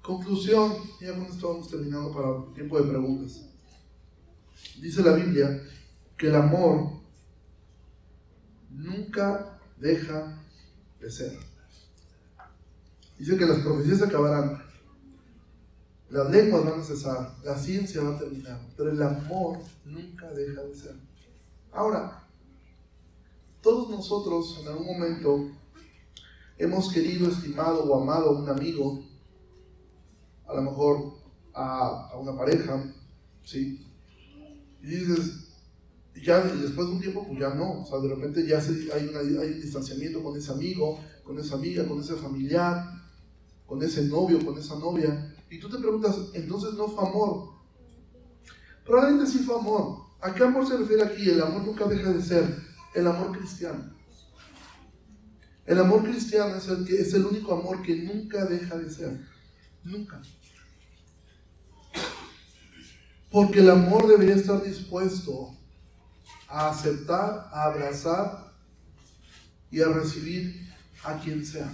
Conclusión, 0.00 0.72
ya 1.00 1.14
cuando 1.14 1.34
estamos 1.34 1.70
terminando 1.70 2.12
para 2.12 2.28
el 2.36 2.54
tiempo 2.54 2.80
de 2.80 2.90
preguntas. 2.90 3.46
Dice 4.80 5.02
la 5.02 5.12
Biblia 5.14 5.62
que 6.16 6.28
el 6.28 6.34
amor 6.34 7.00
nunca 8.70 9.58
deja 9.78 10.42
de 11.00 11.10
ser. 11.10 11.38
Dice 13.18 13.36
que 13.36 13.46
las 13.46 13.60
profecías 13.60 14.02
acabarán, 14.02 14.62
las 16.14 16.30
lenguas 16.30 16.64
van 16.64 16.78
a 16.78 16.84
cesar, 16.84 17.34
la 17.42 17.58
ciencia 17.58 18.00
va 18.00 18.14
a 18.14 18.18
terminar, 18.20 18.60
pero 18.76 18.92
el 18.92 19.02
amor 19.02 19.58
nunca 19.84 20.30
deja 20.30 20.62
de 20.62 20.72
ser. 20.76 20.94
Ahora, 21.72 22.24
todos 23.60 23.90
nosotros 23.90 24.60
en 24.62 24.68
algún 24.68 24.86
momento 24.86 25.50
hemos 26.56 26.92
querido, 26.92 27.28
estimado 27.28 27.82
o 27.82 28.00
amado 28.00 28.28
a 28.28 28.40
un 28.40 28.48
amigo, 28.48 29.04
a 30.46 30.54
lo 30.54 30.62
mejor 30.62 31.14
a, 31.52 32.16
una 32.16 32.36
pareja, 32.38 32.94
¿sí? 33.42 33.84
Y 34.82 34.86
dices, 34.86 35.48
ya 36.24 36.42
después 36.42 36.86
de 36.86 36.92
un 36.92 37.00
tiempo, 37.00 37.26
pues 37.26 37.40
ya 37.40 37.52
no, 37.54 37.80
o 37.80 37.86
sea, 37.86 37.98
de 37.98 38.14
repente 38.14 38.46
ya 38.46 38.58
hay, 38.58 39.10
hay 39.12 39.50
un 39.50 39.60
distanciamiento 39.60 40.22
con 40.22 40.36
ese 40.36 40.52
amigo, 40.52 40.96
con 41.24 41.36
esa 41.40 41.56
amiga, 41.56 41.84
con 41.88 41.98
ese 41.98 42.14
familiar, 42.14 42.84
con 43.66 43.82
ese 43.82 44.04
novio, 44.04 44.44
con 44.46 44.56
esa 44.56 44.78
novia, 44.78 45.33
y 45.54 45.60
tú 45.60 45.70
te 45.70 45.78
preguntas, 45.78 46.16
entonces 46.32 46.74
no 46.74 46.88
fue 46.88 47.08
amor. 47.08 47.54
Probablemente 48.84 49.30
sí 49.30 49.38
fue 49.38 49.54
amor. 49.54 50.04
¿A 50.20 50.34
qué 50.34 50.42
amor 50.42 50.66
se 50.66 50.76
refiere 50.76 51.04
aquí? 51.04 51.30
El 51.30 51.40
amor 51.40 51.62
nunca 51.62 51.84
deja 51.86 52.10
de 52.10 52.20
ser 52.20 52.58
el 52.92 53.06
amor 53.06 53.38
cristiano. 53.38 53.94
El 55.64 55.78
amor 55.78 56.02
cristiano 56.02 56.56
es 56.56 56.66
el, 56.66 56.84
que, 56.84 57.00
es 57.00 57.14
el 57.14 57.24
único 57.24 57.54
amor 57.54 57.82
que 57.82 57.94
nunca 57.94 58.44
deja 58.46 58.76
de 58.76 58.90
ser. 58.90 59.20
Nunca. 59.84 60.20
Porque 63.30 63.60
el 63.60 63.70
amor 63.70 64.08
debería 64.08 64.34
estar 64.34 64.60
dispuesto 64.60 65.56
a 66.48 66.70
aceptar, 66.70 67.48
a 67.52 67.64
abrazar 67.66 68.52
y 69.70 69.80
a 69.80 69.86
recibir 69.86 70.68
a 71.04 71.16
quien 71.20 71.46
sea. 71.46 71.70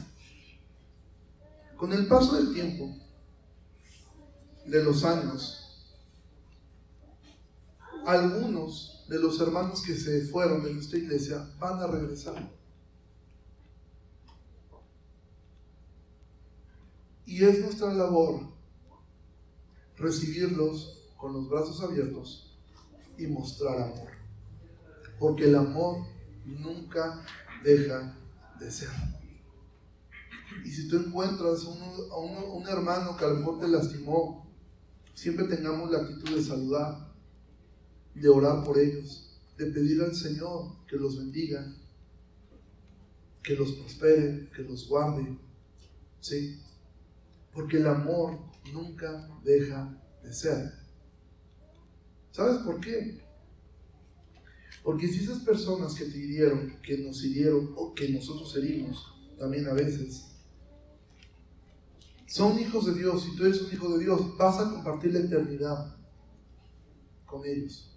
Con 1.78 1.94
el 1.94 2.06
paso 2.06 2.36
del 2.36 2.52
tiempo, 2.52 2.99
de 4.66 4.84
los 4.84 5.04
años, 5.04 5.88
algunos 8.06 9.04
de 9.08 9.18
los 9.18 9.40
hermanos 9.40 9.82
que 9.82 9.94
se 9.94 10.22
fueron 10.26 10.62
de 10.62 10.72
nuestra 10.72 10.98
iglesia 10.98 11.48
van 11.58 11.80
a 11.80 11.86
regresar. 11.86 12.50
Y 17.26 17.44
es 17.44 17.60
nuestra 17.60 17.92
labor 17.94 18.40
recibirlos 19.96 21.10
con 21.16 21.32
los 21.34 21.48
brazos 21.48 21.80
abiertos 21.82 22.56
y 23.18 23.26
mostrar 23.26 23.80
amor. 23.80 24.08
Porque 25.18 25.44
el 25.44 25.56
amor 25.56 26.06
nunca 26.44 27.24
deja 27.62 28.16
de 28.58 28.70
ser. 28.70 28.88
Y 30.64 30.70
si 30.70 30.88
tú 30.88 30.96
encuentras 30.96 31.64
a 31.64 32.16
un, 32.18 32.66
hermano 32.68 33.16
que 33.16 33.24
a 33.24 33.28
lo 33.28 33.36
mejor 33.36 33.60
te 33.60 33.68
lastimó, 33.68 34.49
siempre 35.20 35.44
tengamos 35.44 35.90
la 35.90 35.98
actitud 35.98 36.34
de 36.34 36.42
saludar, 36.42 37.12
de 38.14 38.26
orar 38.26 38.64
por 38.64 38.78
ellos, 38.78 39.38
de 39.58 39.66
pedir 39.66 40.00
al 40.00 40.14
Señor 40.14 40.86
que 40.86 40.96
los 40.96 41.18
bendiga, 41.18 41.76
que 43.42 43.54
los 43.54 43.72
prospere, 43.72 44.48
que 44.56 44.62
los 44.62 44.88
guarde. 44.88 45.36
¿Sí? 46.20 46.58
Porque 47.52 47.76
el 47.76 47.86
amor 47.86 48.38
nunca 48.72 49.28
deja 49.44 49.94
de 50.22 50.32
ser. 50.32 50.72
¿Sabes 52.30 52.62
por 52.62 52.80
qué? 52.80 53.20
Porque 54.82 55.06
si 55.06 55.22
esas 55.22 55.40
personas 55.40 55.94
que 55.96 56.06
te 56.06 56.16
hirieron, 56.16 56.80
que 56.80 56.96
nos 56.96 57.22
hirieron 57.22 57.74
o 57.76 57.92
que 57.92 58.08
nosotros 58.08 58.56
herimos 58.56 59.04
también 59.38 59.68
a 59.68 59.74
veces, 59.74 60.29
son 62.30 62.60
hijos 62.60 62.86
de 62.86 62.94
Dios 62.94 63.26
y 63.26 63.36
tú 63.36 63.44
eres 63.44 63.60
un 63.60 63.72
hijo 63.72 63.88
de 63.88 64.04
Dios, 64.04 64.36
vas 64.38 64.60
a 64.60 64.70
compartir 64.70 65.12
la 65.12 65.18
eternidad 65.18 65.96
con 67.26 67.44
ellos. 67.44 67.92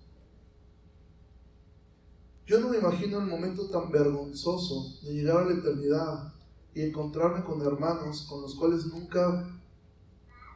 Yo 2.48 2.60
no 2.60 2.70
me 2.70 2.80
imagino 2.80 3.20
el 3.20 3.28
momento 3.28 3.70
tan 3.70 3.92
vergonzoso 3.92 4.98
de 5.04 5.14
llegar 5.14 5.38
a 5.38 5.46
la 5.46 5.54
eternidad 5.54 6.34
y 6.74 6.82
encontrarme 6.82 7.44
con 7.44 7.62
hermanos 7.62 8.26
con 8.28 8.42
los 8.42 8.56
cuales 8.56 8.88
nunca 8.88 9.56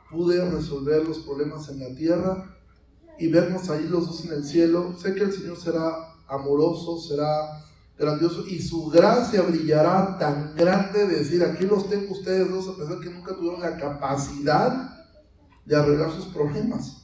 pude 0.09 0.43
resolver 0.49 1.07
los 1.07 1.19
problemas 1.19 1.69
en 1.69 1.79
la 1.79 1.95
tierra 1.95 2.57
y 3.19 3.27
vernos 3.27 3.69
ahí 3.69 3.87
los 3.87 4.07
dos 4.07 4.25
en 4.25 4.33
el 4.33 4.43
cielo. 4.43 4.97
Sé 4.97 5.13
que 5.13 5.25
el 5.25 5.31
Señor 5.31 5.55
será 5.55 6.15
amoroso, 6.27 6.99
será 6.99 7.63
grandioso 7.97 8.45
y 8.47 8.61
su 8.61 8.89
gracia 8.89 9.41
brillará 9.41 10.17
tan 10.17 10.55
grande 10.55 11.07
de 11.07 11.17
decir, 11.19 11.43
aquí 11.43 11.65
los 11.65 11.89
tengo 11.89 12.11
ustedes 12.11 12.49
dos, 12.49 12.67
a 12.69 12.77
pesar 12.77 12.99
que 12.99 13.09
nunca 13.09 13.35
tuvieron 13.35 13.59
la 13.59 13.77
capacidad 13.77 15.05
de 15.65 15.75
arreglar 15.75 16.11
sus 16.11 16.27
problemas. 16.27 17.03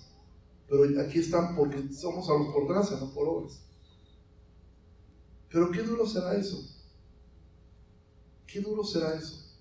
Pero 0.70 1.02
aquí 1.02 1.20
están 1.20 1.56
porque 1.56 1.92
somos 1.92 2.30
a 2.30 2.34
los 2.34 2.48
por 2.48 2.68
gracia, 2.68 2.98
no 2.98 3.12
por 3.12 3.28
obras. 3.28 3.62
Pero 5.50 5.72
qué 5.72 5.82
duro 5.84 6.06
será 6.08 6.36
eso. 6.36 6.58
Qué 8.48 8.62
duro 8.62 8.84
será 8.84 9.14
eso. 9.16 9.52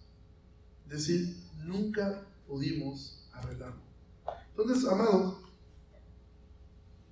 Decir, 0.87 1.37
nunca 1.65 2.27
pudimos 2.47 3.29
arreglarlo. 3.33 3.83
Entonces, 4.51 4.87
amado, 4.89 5.43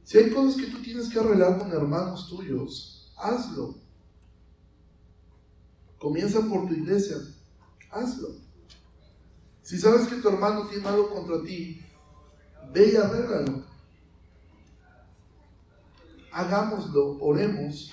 si 0.04 0.18
hay 0.18 0.30
cosas 0.30 0.60
que 0.60 0.70
tú 0.70 0.82
tienes 0.82 1.08
que 1.08 1.18
arreglar 1.18 1.58
con 1.58 1.72
hermanos 1.72 2.28
tuyos, 2.28 3.12
hazlo. 3.16 3.89
Comienza 6.00 6.40
por 6.40 6.66
tu 6.66 6.72
iglesia. 6.72 7.18
Hazlo. 7.90 8.28
Si 9.62 9.78
sabes 9.78 10.08
que 10.08 10.16
tu 10.16 10.30
hermano 10.30 10.66
tiene 10.66 10.88
algo 10.88 11.10
contra 11.10 11.42
ti, 11.42 11.84
ve 12.72 12.92
y 12.92 12.96
arréglalo. 12.96 13.64
Hagámoslo, 16.32 17.18
oremos 17.20 17.92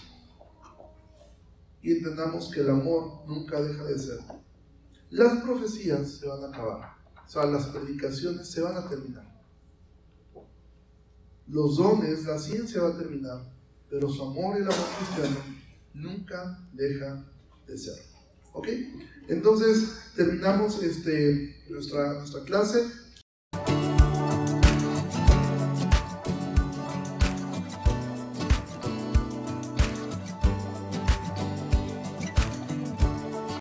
y 1.81 1.91
entendamos 1.91 2.49
que 2.49 2.61
el 2.61 2.69
amor 2.69 3.23
nunca 3.27 3.61
deja 3.61 3.83
de 3.83 3.99
ser. 3.99 4.19
Las 5.09 5.41
profecías 5.41 6.09
se 6.11 6.27
van 6.27 6.43
a 6.43 6.47
acabar, 6.47 6.97
o 7.25 7.29
sea, 7.29 7.45
las 7.45 7.67
predicaciones 7.67 8.49
se 8.49 8.61
van 8.61 8.77
a 8.77 8.87
terminar. 8.87 9.25
Los 11.47 11.77
dones, 11.77 12.25
la 12.25 12.39
ciencia 12.39 12.81
va 12.81 12.89
a 12.89 12.97
terminar, 12.97 13.41
pero 13.89 14.09
su 14.09 14.23
amor 14.23 14.57
y 14.57 14.61
el 14.61 14.71
amor 14.71 14.85
cristiano 14.97 15.37
nunca 15.93 16.67
deja 16.73 17.15
de 17.15 17.36
ser. 17.75 17.95
¿Ok? 18.53 18.67
Entonces 19.27 19.89
terminamos 20.15 20.81
este, 20.83 21.55
nuestra, 21.69 22.13
nuestra 22.13 22.43
clase. 22.43 22.83